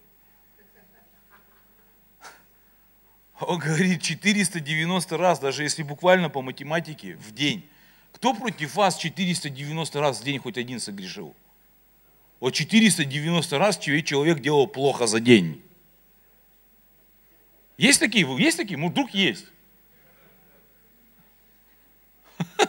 [3.40, 7.68] Он говорит 490 раз, даже если буквально по математике, в день.
[8.14, 11.36] Кто против вас 490 раз в день хоть один согрешил?
[12.40, 15.62] Вот 490 раз человек делал плохо за день.
[17.78, 18.26] Есть такие?
[18.40, 18.78] Есть такие?
[18.78, 19.46] Ну, вдруг есть.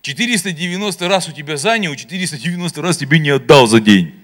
[0.00, 4.14] 490 раз у тебя занял, 490 раз тебе не отдал за день.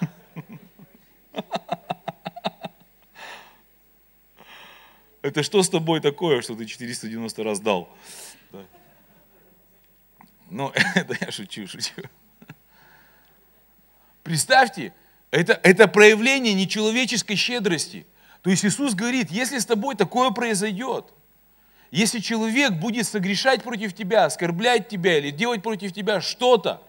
[5.24, 7.88] Это что с тобой такое, что ты 490 раз дал?
[8.52, 8.58] Да.
[10.50, 11.94] Ну, это я шучу, шучу.
[14.22, 14.92] Представьте,
[15.30, 18.06] это, это проявление нечеловеческой щедрости.
[18.42, 21.06] То есть Иисус говорит, если с тобой такое произойдет,
[21.90, 26.82] если человек будет согрешать против тебя, оскорблять тебя или делать против тебя что-то,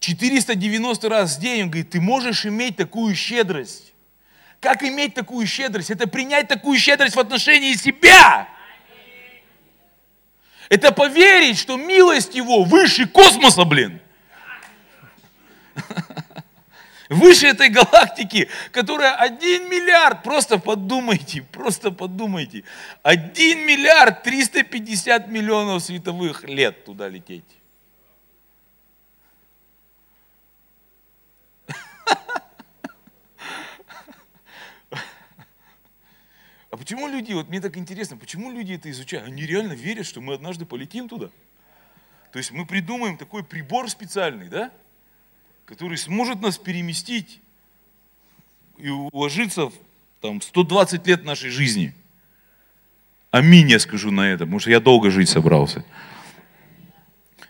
[0.00, 3.93] 490 раз в день, он говорит, ты можешь иметь такую щедрость.
[4.64, 5.90] Как иметь такую щедрость?
[5.90, 8.48] Это принять такую щедрость в отношении себя.
[10.70, 14.00] Это поверить, что милость Его выше космоса, блин.
[17.10, 22.64] Выше этой галактики, которая один миллиард, просто подумайте, просто подумайте.
[23.02, 27.44] Один миллиард 350 миллионов световых лет туда лететь.
[36.74, 39.28] А почему люди, вот мне так интересно, почему люди это изучают?
[39.28, 41.30] Они реально верят, что мы однажды полетим туда.
[42.32, 44.72] То есть мы придумаем такой прибор специальный, да,
[45.66, 47.40] который сможет нас переместить
[48.76, 49.74] и уложиться в
[50.20, 51.94] там, 120 лет нашей жизни.
[53.30, 55.84] Аминь, я скажу на это, потому что я долго жить собрался.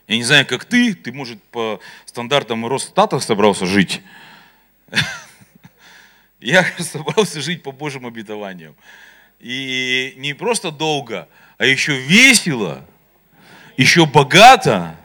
[0.07, 4.03] Я не знаю, как ты, ты, может, по стандартам Росстата собрался жить.
[6.41, 8.77] Я собрался жить по Божьим обетованиям.
[9.41, 11.29] И не просто долго,
[11.59, 12.85] а еще весело,
[13.77, 14.97] еще богато,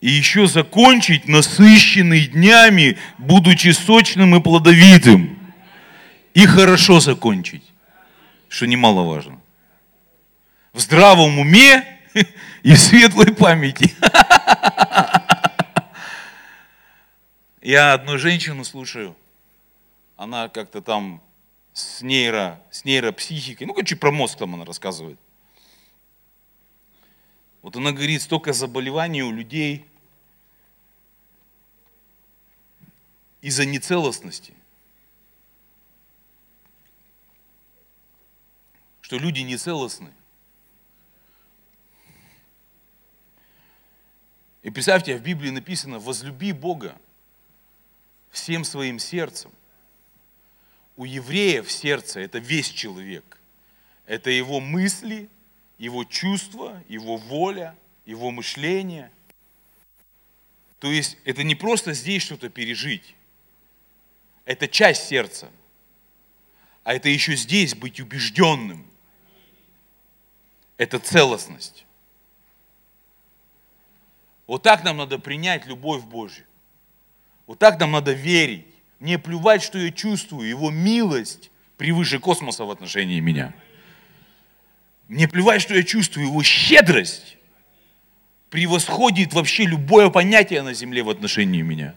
[0.00, 5.38] и еще закончить насыщенный днями, будучи сочным и плодовитым.
[6.32, 7.64] И хорошо закончить,
[8.48, 9.40] что немаловажно.
[10.72, 11.84] В здравом уме
[12.62, 13.94] и в светлой памяти.
[17.60, 19.14] Я одну женщину слушаю,
[20.16, 21.20] она как-то там
[21.80, 23.66] с, нейро, с нейропсихикой.
[23.66, 25.18] Ну, короче, про мозг там она рассказывает.
[27.62, 29.86] Вот она говорит, столько заболеваний у людей
[33.40, 34.54] из-за нецелостности.
[39.00, 40.12] Что люди нецелостны.
[44.62, 46.96] И представьте, в Библии написано, возлюби Бога
[48.30, 49.50] всем своим сердцем.
[51.00, 53.40] У еврея в сердце это весь человек.
[54.04, 55.30] Это его мысли,
[55.78, 57.74] его чувства, его воля,
[58.04, 59.10] его мышление.
[60.78, 63.14] То есть это не просто здесь что-то пережить.
[64.44, 65.50] Это часть сердца.
[66.84, 68.86] А это еще здесь быть убежденным.
[70.76, 71.86] Это целостность.
[74.46, 76.44] Вот так нам надо принять любовь Божью.
[77.46, 78.66] Вот так нам надо верить.
[79.00, 80.48] Мне плевать, что я чувствую.
[80.48, 83.54] Его милость превыше космоса в отношении меня.
[85.08, 86.26] Мне плевать, что я чувствую.
[86.26, 87.38] Его щедрость
[88.50, 91.94] превосходит вообще любое понятие на земле в отношении меня.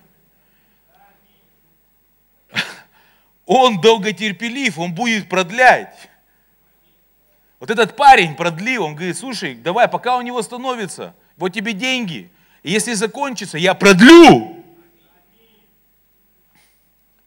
[3.46, 6.10] Он долготерпелив, он будет продлять.
[7.60, 12.30] Вот этот парень продлил, он говорит, слушай, давай, пока у него становится, вот тебе деньги,
[12.62, 14.53] и если закончится, я продлю.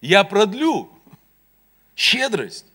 [0.01, 0.91] Я продлю.
[1.95, 2.67] Щедрость.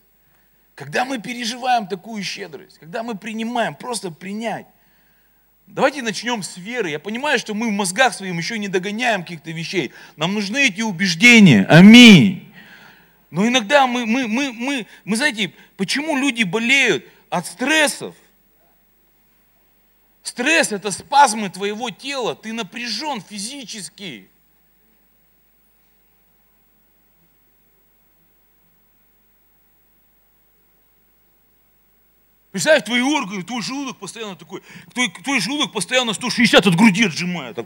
[0.76, 4.66] Когда мы переживаем такую щедрость, когда мы принимаем, просто принять.
[5.68, 6.90] Давайте начнем с веры.
[6.90, 9.94] Я понимаю, что мы в мозгах своим еще не догоняем каких-то вещей.
[10.16, 11.66] Нам нужны эти убеждения.
[11.70, 12.52] Аминь.
[13.30, 18.16] Но иногда мы, мы, мы, мы, мы знаете, почему люди болеют от стрессов?
[20.24, 24.31] Стресс– это спазмы твоего тела, ты напряжен физически.
[32.52, 34.62] Представь, твои органы, твой желудок постоянно такой,
[34.94, 37.56] твой, твой желудок постоянно 160 от груди отжимает.
[37.56, 37.66] Так.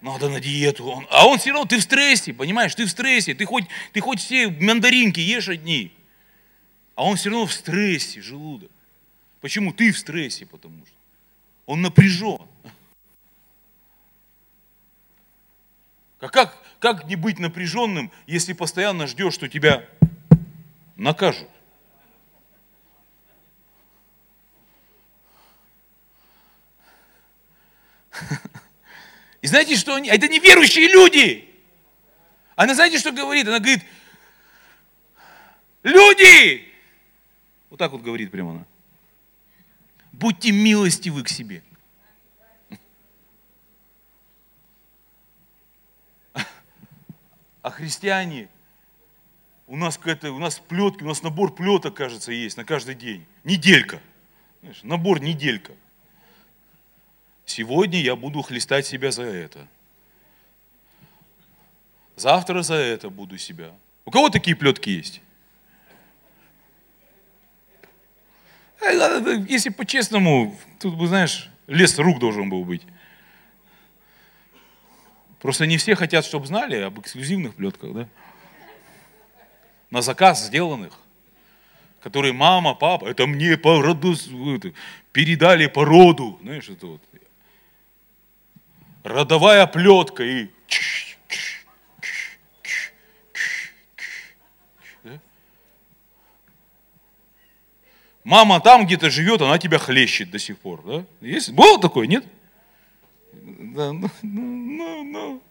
[0.00, 0.84] Надо на диету.
[0.84, 3.34] Он, а он все равно, ты в стрессе, понимаешь, ты в стрессе.
[3.34, 5.92] Ты хоть, ты хоть все мандаринки ешь одни.
[6.94, 8.70] А он все равно в стрессе, желудок.
[9.40, 9.72] Почему?
[9.72, 10.94] Ты в стрессе, потому что
[11.66, 12.40] он напряжен.
[16.20, 19.86] А как, как не быть напряженным, если постоянно ждешь, что тебя
[20.96, 21.48] накажут?
[29.42, 30.08] И знаете, что они?
[30.08, 31.50] Это неверующие люди.
[32.56, 33.46] Она знаете, что говорит?
[33.46, 33.84] Она говорит,
[35.82, 36.72] люди,
[37.70, 38.66] вот так вот говорит прямо она.
[40.12, 41.62] Будьте милостивы к себе.
[47.62, 48.48] А христиане,
[49.66, 53.24] у нас какая-то, у нас плетки, у нас набор плеток, кажется, есть на каждый день.
[53.44, 54.00] Неделька.
[54.60, 55.72] Знаешь, набор неделька.
[57.46, 59.66] Сегодня я буду хлестать себя за это.
[62.16, 63.72] Завтра за это буду себя.
[64.04, 65.20] У кого такие плетки есть?
[69.48, 72.82] Если по-честному, тут бы, знаешь, лес рук должен был быть.
[75.40, 78.08] Просто не все хотят, чтобы знали об эксклюзивных плетках, да?
[79.94, 80.92] На заказ сделанных,
[82.00, 84.16] которые мама, папа, это мне по роду,
[85.12, 87.00] передали по роду, знаешь, это вот.
[89.04, 90.48] Родовая плетка и
[98.24, 100.82] Мама там где-то живет, она тебя хлещет до сих пор.
[100.84, 101.04] Да?
[101.20, 101.52] Есть?
[101.52, 102.24] Было такое, нет?
[103.32, 105.42] Да, ну, ну, ну, ну.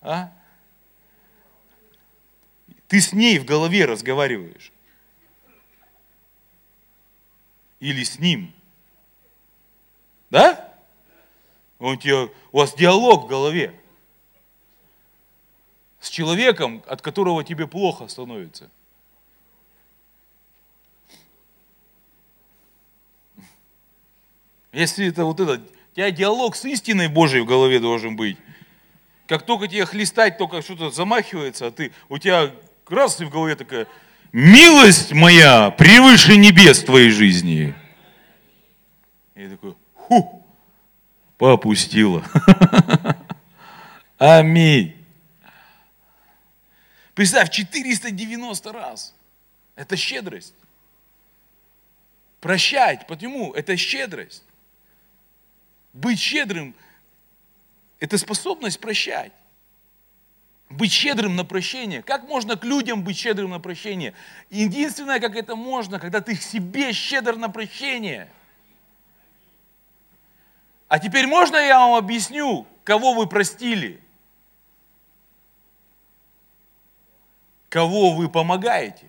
[0.00, 0.32] А?
[2.90, 4.72] Ты с ней в голове разговариваешь.
[7.78, 8.52] Или с ним.
[10.28, 10.74] Да?
[11.78, 13.80] Он тебе, у вас диалог в голове.
[16.00, 18.68] С человеком, от которого тебе плохо становится.
[24.72, 28.36] Если это вот это, у тебя диалог с истиной Божией в голове должен быть.
[29.28, 32.52] Как только тебе хлестать, только что-то замахивается, а ты, у тебя
[32.92, 33.86] раз и в голове такая,
[34.32, 37.74] милость моя превыше небес твоей жизни.
[39.34, 40.44] И такой, ху,
[41.38, 42.24] попустила.
[44.18, 44.96] Аминь.
[47.14, 49.14] Представь, 490 раз.
[49.76, 50.54] Это щедрость.
[52.40, 53.52] Прощать, почему?
[53.52, 54.42] Это щедрость.
[55.92, 56.74] Быть щедрым–
[58.00, 59.32] это способность прощать
[60.70, 62.02] быть щедрым на прощение.
[62.02, 64.14] Как можно к людям быть щедрым на прощение?
[64.48, 68.30] Единственное, как это можно, когда ты к себе щедр на прощение.
[70.88, 74.00] А теперь можно я вам объясню, кого вы простили?
[77.68, 79.06] Кого вы помогаете?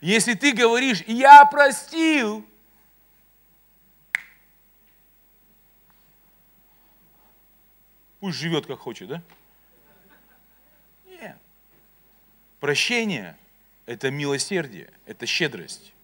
[0.00, 2.44] Если ты говоришь, я простил,
[8.20, 9.22] пусть живет как хочет, да?
[12.60, 13.36] Прощение–
[13.86, 15.94] это милосердие, это щедрость.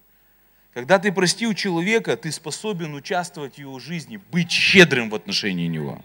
[0.73, 6.03] Когда ты простил человека, ты способен участвовать в его жизни, быть щедрым в отношении него.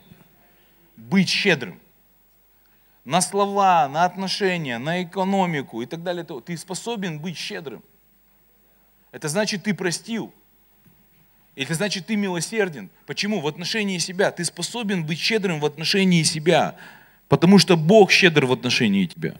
[0.97, 1.80] Быть щедрым.
[3.04, 6.24] На слова, на отношения, на экономику и так далее.
[6.24, 7.84] Ты способен быть щедрым.
[9.12, 10.34] Это значит, ты простил.
[11.56, 12.89] Это значит, ты милосерден.
[13.08, 13.41] Почему?
[13.41, 14.32] В отношении себя.
[14.32, 16.76] Ты способен быть щедрым в отношении себя.
[17.28, 19.36] Потому что Бог щедр в отношении тебя.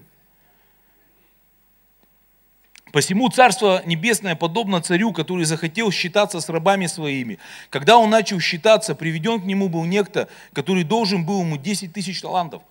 [2.92, 7.40] Посему Царство Небесное подобно царю, который захотел считаться с рабами своими.
[7.70, 12.22] Когда он начал считаться, приведен к нему был некто, который должен был ему 10 тысяч
[12.22, 12.64] талантов.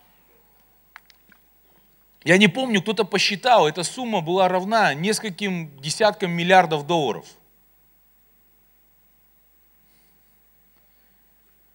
[2.23, 7.25] Я не помню, кто-то посчитал, эта сумма была равна нескольким десяткам миллиардов долларов.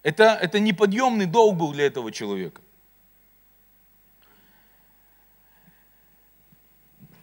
[0.04, 2.60] Это, это неподъемный долг был для этого человека.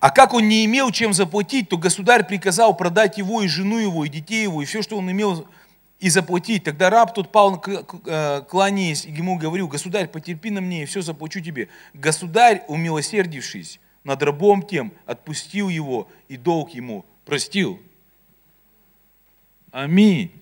[0.04, 4.04] А как он не имел чем заплатить, то государь приказал продать его и жену его,
[4.04, 5.48] и детей его, и все, что он имел,
[5.98, 6.66] и заплатить.
[6.66, 11.02] Тогда раб тот пал, э, кланяясь, и ему говорил, государь, потерпи на мне, и все
[11.02, 11.70] заплачу тебе.
[11.94, 17.80] Государь, умилосердившись над рабом тем, отпустил его, и долг ему простил.
[19.72, 20.34] Аминь.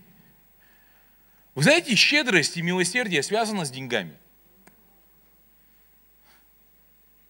[1.53, 4.15] Вы знаете, щедрость и милосердие связаны с деньгами.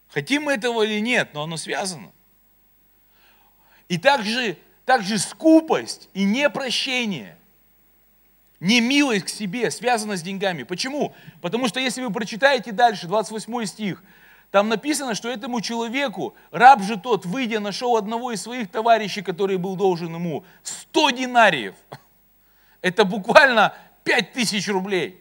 [0.08, 2.10] Хотим мы этого или нет, но оно связано.
[3.92, 7.36] И также, также скупость и непрощение,
[8.62, 10.64] не милость к себе связана с деньгами.
[10.64, 11.14] Почему?
[11.42, 14.02] Потому что если вы прочитаете дальше, 28 стих,
[14.50, 19.58] там написано, что этому человеку, раб же тот, выйдя, нашел одного из своих товарищей, который
[19.58, 21.76] был должен ему 100 динариев.
[22.82, 23.76] Это буквально
[24.06, 25.20] 5 тысяч рублей.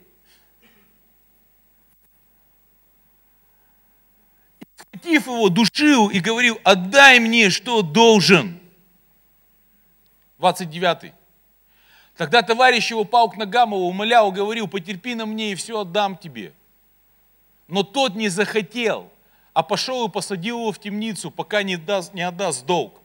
[4.77, 8.60] Схватив его, душил и говорил, отдай мне, что должен.
[10.41, 11.13] 29.
[12.17, 16.17] Тогда товарищ его пал к ногам его, умолял, говорил, потерпи на мне и все отдам
[16.17, 16.53] тебе.
[17.69, 19.13] Но тот не захотел,
[19.53, 23.01] а пошел и посадил его в темницу, пока не, даст, не отдаст долг.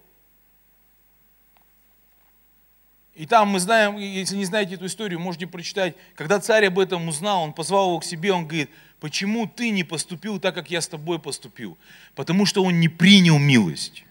[3.13, 7.07] И там мы знаем, если не знаете эту историю, можете прочитать, когда царь об этом
[7.07, 8.69] узнал, он позвал его к себе, он говорит,
[8.99, 11.77] почему ты не поступил так, как я с тобой поступил?
[12.15, 14.05] Потому что он не принял милость.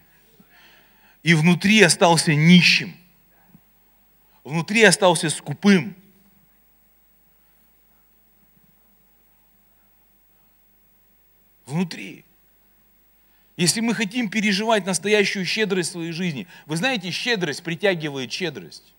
[1.21, 2.95] И внутри остался нищим
[4.45, 5.95] внутри остался скупым.
[11.65, 12.23] Внутри.
[13.57, 18.93] Если мы хотим переживать настоящую щедрость в своей жизни, вы знаете, щедрость притягивает щедрость.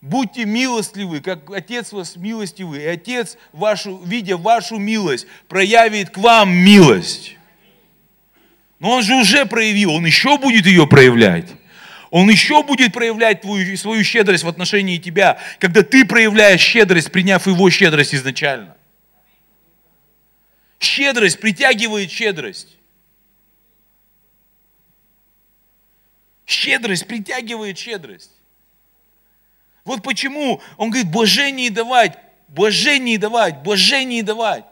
[0.00, 6.50] Будьте милостливы, как Отец вас милостивый, и Отец, вашу, видя вашу милость, проявит к вам
[6.50, 7.36] милость.
[8.78, 11.50] Но Он же уже проявил, Он еще будет ее проявлять.
[12.10, 17.46] Он еще будет проявлять твою, свою щедрость в отношении тебя, когда ты проявляешь щедрость, приняв
[17.46, 18.76] его щедрость изначально.
[20.80, 22.76] Щедрость притягивает щедрость.
[26.46, 28.32] Щедрость притягивает щедрость.
[29.84, 34.64] Вот почему он говорит, блажение давать, блажение давать, блажение давать.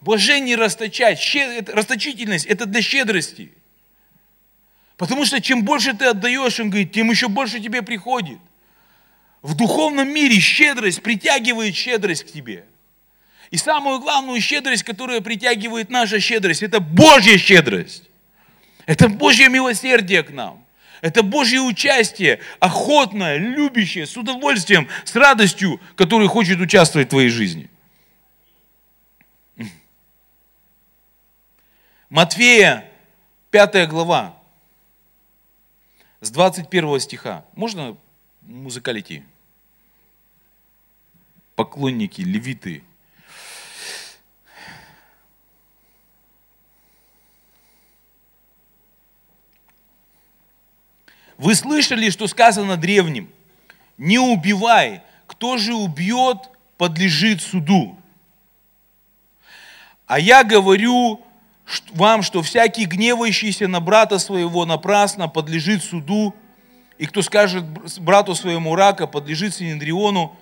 [0.00, 1.18] Блажение расточать.
[1.18, 1.68] Щед...
[1.70, 3.52] Расточительность– это для щедрости.
[4.98, 8.40] Потому что чем больше ты отдаешь, он говорит, тем еще больше тебе приходит.
[9.42, 12.64] В духовном мире щедрость притягивает щедрость к тебе.
[13.50, 18.02] И самую главную щедрость, которая притягивает наша щедрость, это Божья щедрость.
[18.86, 20.64] Это Божье милосердие к нам.
[21.00, 27.70] Это Божье участие, охотное, любящее, с удовольствием, с радостью, который хочет участвовать в твоей жизни.
[32.10, 32.84] Матфея,
[33.52, 34.37] 5 глава
[36.20, 37.44] с 21 стиха.
[37.54, 37.96] Можно
[38.42, 39.24] музыкалити?
[41.54, 42.82] Поклонники, левиты.
[51.36, 53.30] Вы слышали, что сказано древним?
[53.96, 55.02] Не убивай.
[55.26, 57.96] Кто же убьет, подлежит суду.
[60.06, 61.24] А я говорю
[61.92, 66.34] вам, что всякий гневающийся на брата своего напрасно подлежит суду,
[66.96, 67.64] и кто скажет
[68.00, 70.36] брату своему рака, подлежит Синедриону,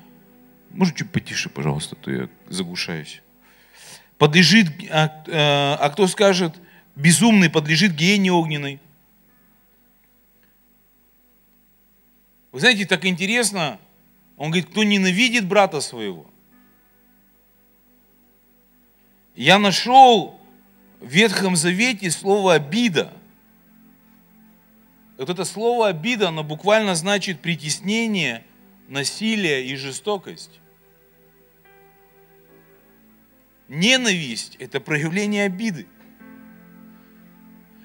[0.71, 3.23] может чуть потише, пожалуйста, а то я заглушаюсь.
[4.19, 6.55] Подлежит, а, а, а кто скажет
[6.95, 8.81] безумный, подлежит гиене огненной.
[12.53, 13.79] Вы знаете, так интересно,
[14.39, 16.27] он говорит, кто ненавидит брата своего,
[19.35, 20.36] я нашел
[21.01, 23.13] в Ветхом Завете слово обида.
[25.19, 28.45] Вот это слово обида, оно буквально значит притеснение,
[28.89, 30.61] насилие и жестокость.
[33.69, 35.87] Ненависть– это проявление обиды.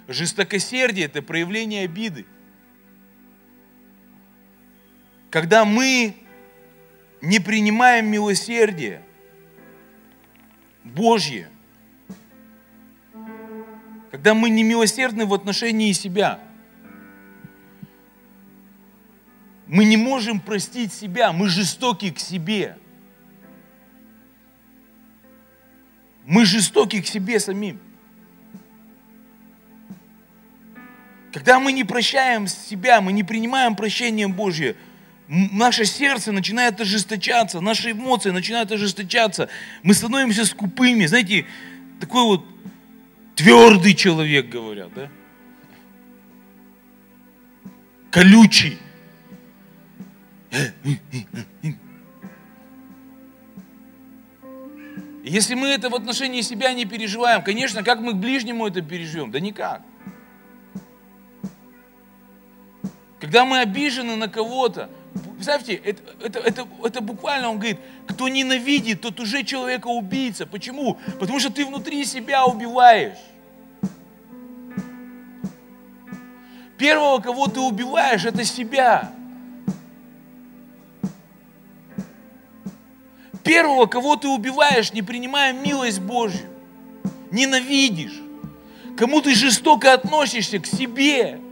[0.07, 2.25] Жестокосердие– это проявление обиды.
[5.29, 6.15] Когда мы
[7.21, 9.01] не принимаем милосердие
[10.83, 11.49] Божье,
[14.21, 16.39] когда мы не милосердны в отношении себя,
[19.65, 22.77] мы не можем простить себя, мы жестоки к себе.
[26.23, 27.79] Мы жестоки к себе самим.
[31.33, 34.75] Когда мы не прощаем себя, мы не принимаем прощение Божье–
[35.27, 39.49] наше сердце начинает ожесточаться, наши эмоции начинают ожесточаться,
[39.81, 41.45] мы становимся скупыми, знаете,
[42.01, 42.45] такой вот
[43.41, 45.09] твердый человек, говорят, да?
[48.11, 48.77] Колючий.
[55.23, 59.31] Если мы это в отношении себя не переживаем, конечно, как мы к ближнему это переживем?
[59.31, 59.81] Да никак.
[63.19, 64.89] Когда мы обижены на кого-то,
[65.35, 70.45] Представьте, это, это, это, это буквально он говорит, кто ненавидит, тот уже человека убийца.
[70.45, 70.99] Почему?
[71.19, 73.17] Потому что ты внутри себя убиваешь.
[76.81, 79.11] Первого, кого ты убиваешь, это себя.
[83.43, 86.49] Первого, кого ты убиваешь, не принимая милость Божью,
[87.29, 88.19] ненавидишь,
[88.97, 91.39] кому ты жестоко относишься к себе–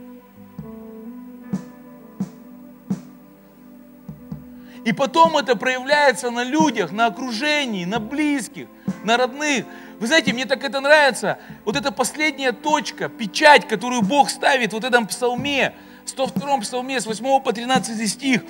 [4.84, 8.66] И потом это проявляется на людях, на окружении, на близких,
[9.04, 9.66] на родных.
[10.00, 11.38] Вы знаете, мне так это нравится.
[11.66, 15.74] Вот эта последняя точка, печать, которую Бог ставит в вот этом псалме,
[16.06, 18.42] 102 псалме с 8 по 13 стих.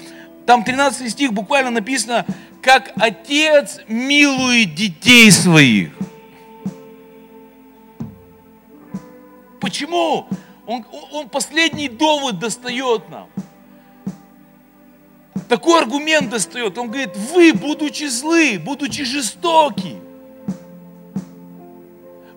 [0.47, 2.25] Там 13 стих буквально написано,
[2.63, 5.91] как отец милует детей своих.
[9.61, 10.29] Почему?
[10.67, 13.29] Он, он последний довод достает нам
[15.49, 16.79] такой аргумент достает.
[16.79, 19.97] Он говорит, вы, будучи злы, будучи жестоки,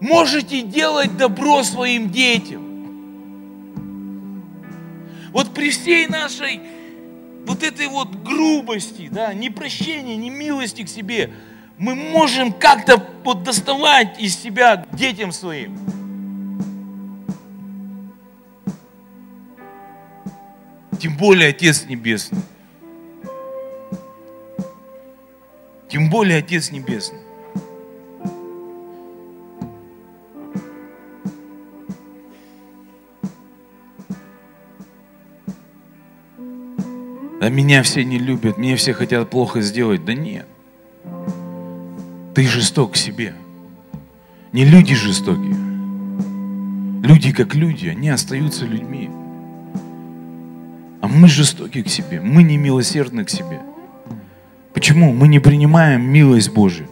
[0.04, 2.62] можете делать добро своим детям.
[5.32, 6.60] Вот при всей нашей
[7.46, 11.32] вот этой вот грубости, да, ни прощения, ни милости к себе,
[11.78, 15.78] мы можем как-то вот доставать из себя детям своим.
[21.00, 22.42] Тем более Отец Небесный.
[25.90, 27.20] Тем более Отец Небесный.
[37.44, 40.06] А меня все не любят, меня все хотят плохо сделать.
[40.06, 40.48] Да нет.
[42.34, 43.34] Ты жесток к себе.
[44.54, 45.58] Не люди жестокие.
[47.04, 49.10] Люди как люди, они остаются людьми.
[51.02, 53.60] А мы жестоки к себе, мы не милосердны к себе.
[54.74, 55.12] Почему?
[55.12, 56.88] Мы не принимаем милость Божию.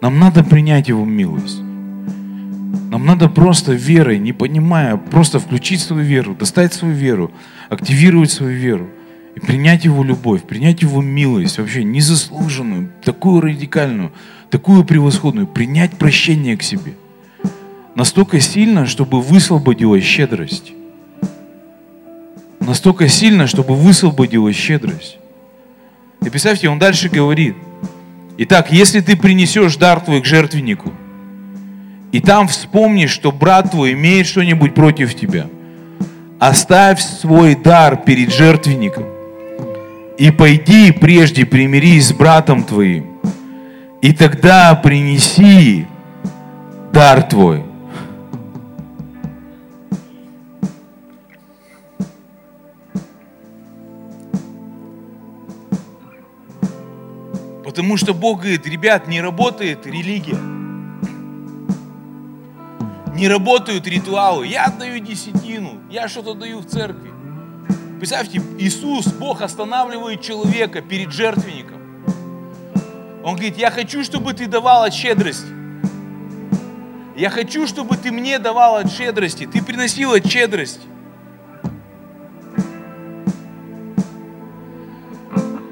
[0.00, 1.58] Нам надо принять Его милость.
[1.58, 7.32] Нам надо просто верой, не понимая, просто включить свою веру, достать свою веру,
[7.68, 8.88] активировать свою веру
[9.34, 14.12] и принять Его любовь, принять Его милость, вообще незаслуженную, такую радикальную,
[14.50, 16.94] такую превосходную, принять прощение к себе.
[17.94, 20.72] Настолько сильно, чтобы высвободила щедрость.
[22.60, 25.18] Настолько сильно, чтобы высвободила щедрость.
[26.24, 27.56] И представьте, он дальше говорит.
[28.38, 30.92] Итак, если ты принесешь дар твой к жертвеннику,
[32.12, 35.48] и там вспомнишь, что брат твой имеет что-нибудь против тебя,
[36.38, 39.11] оставь свой дар перед жертвенником
[40.18, 43.18] и пойди прежде примирись с братом твоим,
[44.00, 45.86] и тогда принеси
[46.92, 47.64] дар твой.
[57.64, 60.36] Потому что Бог говорит, ребят, не работает религия.
[63.14, 64.46] Не работают ритуалы.
[64.46, 67.11] Я отдаю десятину, я что-то даю в церкви.
[68.02, 71.80] Представьте, Иисус, Бог останавливает человека перед жертвенником.
[73.22, 75.46] Он говорит, я хочу, чтобы ты давал от щедрости.
[77.16, 79.46] Я хочу, чтобы ты мне давал от щедрости.
[79.46, 80.80] Ты приносил от щедрости.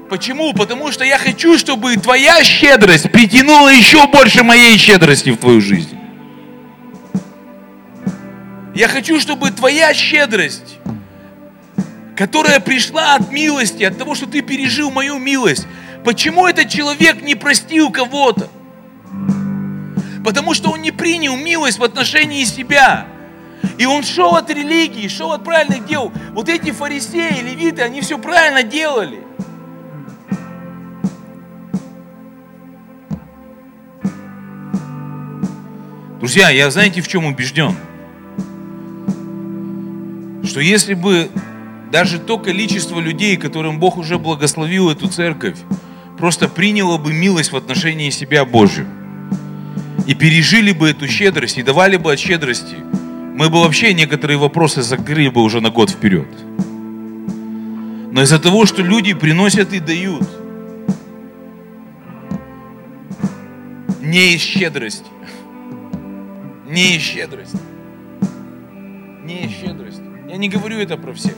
[0.09, 0.53] Почему?
[0.53, 5.97] Потому что я хочу, чтобы твоя щедрость притянула еще больше моей щедрости в твою жизнь.
[8.73, 10.77] Я хочу, чтобы твоя щедрость,
[12.21, 15.65] которая пришла от милости, от того, что ты пережил мою милость,
[16.05, 18.47] почему этот человек не простил кого-то?
[20.23, 23.07] Потому что он не принял милость в отношении себя.
[23.79, 26.11] И он шел от религии, шел от правильных дел.
[26.33, 29.23] Вот эти фарисеи, левиты, они все правильно делали.
[36.19, 37.75] Друзья, я знаете, в чем убежден?
[40.43, 41.31] Что если бы
[41.91, 45.57] даже то количество людей, которым Бог уже благословил эту церковь,
[46.17, 48.87] просто приняло бы милость в отношении себя Божию,
[50.07, 52.77] и пережили бы эту щедрость, и давали бы от щедрости,
[53.35, 56.27] мы бы вообще некоторые вопросы закрыли бы уже на год вперед.
[58.11, 60.27] Но из-за того, что люди приносят и дают,
[64.01, 65.05] не из щедрости,
[66.69, 67.59] не из щедрости.
[69.23, 70.03] Не из щедрости.
[70.29, 71.35] Я не говорю это про всех.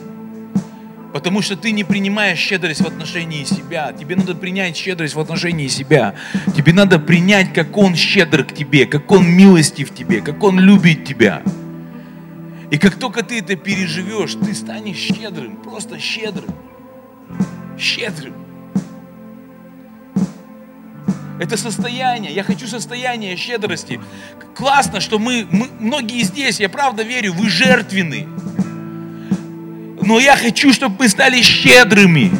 [1.14, 3.92] Потому что ты не принимаешь щедрость в отношении себя.
[3.92, 6.16] Тебе надо принять щедрость в отношении себя.
[6.56, 11.04] Тебе надо принять, как Он щедр к тебе, как Он милостив тебе, как Он любит
[11.04, 11.40] тебя.
[12.72, 16.50] И как только ты это переживешь, ты станешь щедрым, просто щедрым.
[17.78, 18.34] Щедрым.
[21.38, 22.32] Это состояние.
[22.32, 24.00] Я хочу состояние щедрости.
[24.56, 28.26] Классно, что мы, мы, многие здесь, я правда верю, вы жертвенны.
[30.04, 32.30] Но я хочу, чтобы мы стали щедрыми.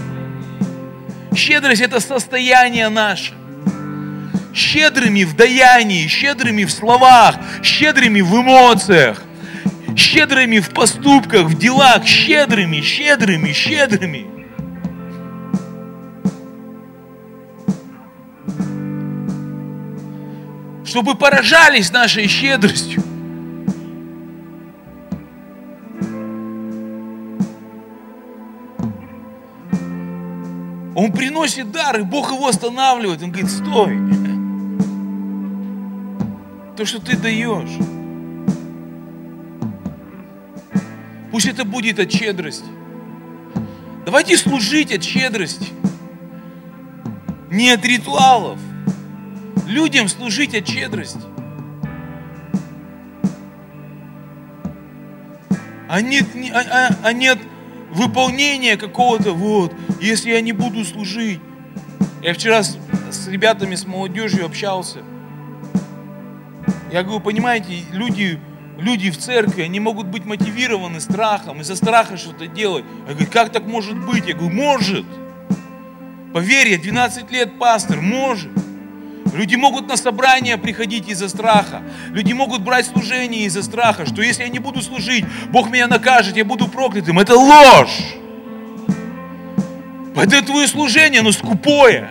[1.35, 3.33] Щедрость это состояние наше.
[4.53, 9.23] Щедрыми в даянии, щедрыми в словах, щедрыми в эмоциях,
[9.97, 14.27] щедрыми в поступках, в делах, щедрыми, щедрыми, щедрыми.
[20.85, 23.03] чтобы поражались нашей щедростью.
[30.95, 33.23] Он приносит дар, и Бог его останавливает.
[33.23, 33.99] Он говорит, стой.
[36.77, 37.79] То, что ты даешь,
[41.31, 42.67] пусть это будет от щедрости.
[44.05, 45.69] Давайте служить от щедрости.
[47.51, 48.59] Не от ритуалов–
[49.67, 51.21] людям служить от щедрости.
[55.89, 57.39] А нет, а, а, а нет
[57.95, 61.41] выполнения какого-то, вот, если я не буду служить.
[62.23, 62.77] Я вчера с,
[63.11, 65.01] с ребятами, с молодежью общался.
[66.91, 68.39] Я говорю, понимаете, люди,
[68.79, 72.85] люди в церкви, они могут быть мотивированы страхом, из-за страха что-то делать.
[73.07, 74.27] Я говорю, как так может быть?
[74.27, 75.05] Я говорю, может.
[76.33, 78.51] Поверь, я 12 лет пастор, может.
[79.35, 81.83] Люди могут на собрания приходить из-за страха.
[82.11, 86.37] Люди могут брать служение из-за страха, что если я не буду служить, Бог меня накажет,
[86.37, 87.19] я буду проклятым.
[87.19, 88.15] Это ложь.
[90.15, 92.11] Это твое служение, оно скупое.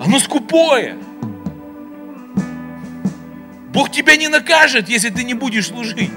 [0.00, 0.96] Оно скупое.
[3.68, 6.10] Бог тебя не накажет, если ты не будешь служить.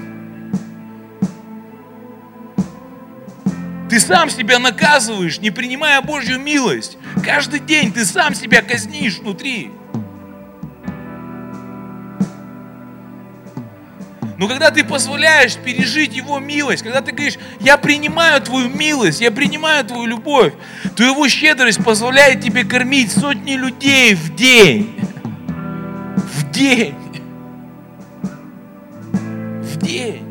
[3.88, 6.98] Ты сам себя наказываешь, не принимая Божью милость.
[7.24, 9.70] Каждый день ты сам себя казнишь внутри.
[14.38, 19.32] Но когда ты позволяешь пережить Его милость, когда ты говоришь, я принимаю Твою милость, я
[19.32, 20.52] принимаю Твою любовь,
[20.94, 25.00] то Его щедрость позволяет тебе кормить сотни людей в день.
[26.34, 26.94] В день.
[29.12, 30.27] В день.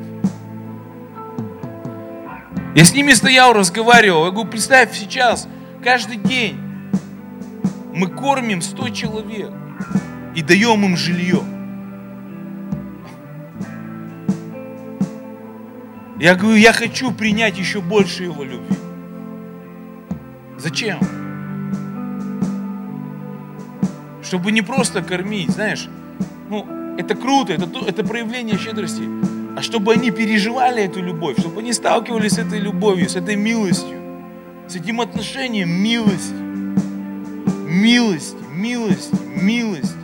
[2.78, 4.26] Я с ними стоял, разговаривал.
[4.26, 5.48] Я говорю, представь сейчас,
[5.84, 6.60] каждый день
[7.92, 9.52] мы кормим 100 человек
[10.36, 11.42] и даем им жилье.
[16.20, 18.78] Я говорю, я хочу принять еще больше его любви.
[20.60, 21.00] Зачем?
[24.22, 25.90] Чтобы не просто кормить, знаешь,
[26.48, 31.74] ну, это круто, это, это проявление щедрости а чтобы они переживали эту любовь, чтобы они
[31.74, 33.98] сталкивались с этой любовью, с этой милостью,
[34.68, 36.36] с этим отношением милости,
[37.68, 39.96] милости, милости, милости.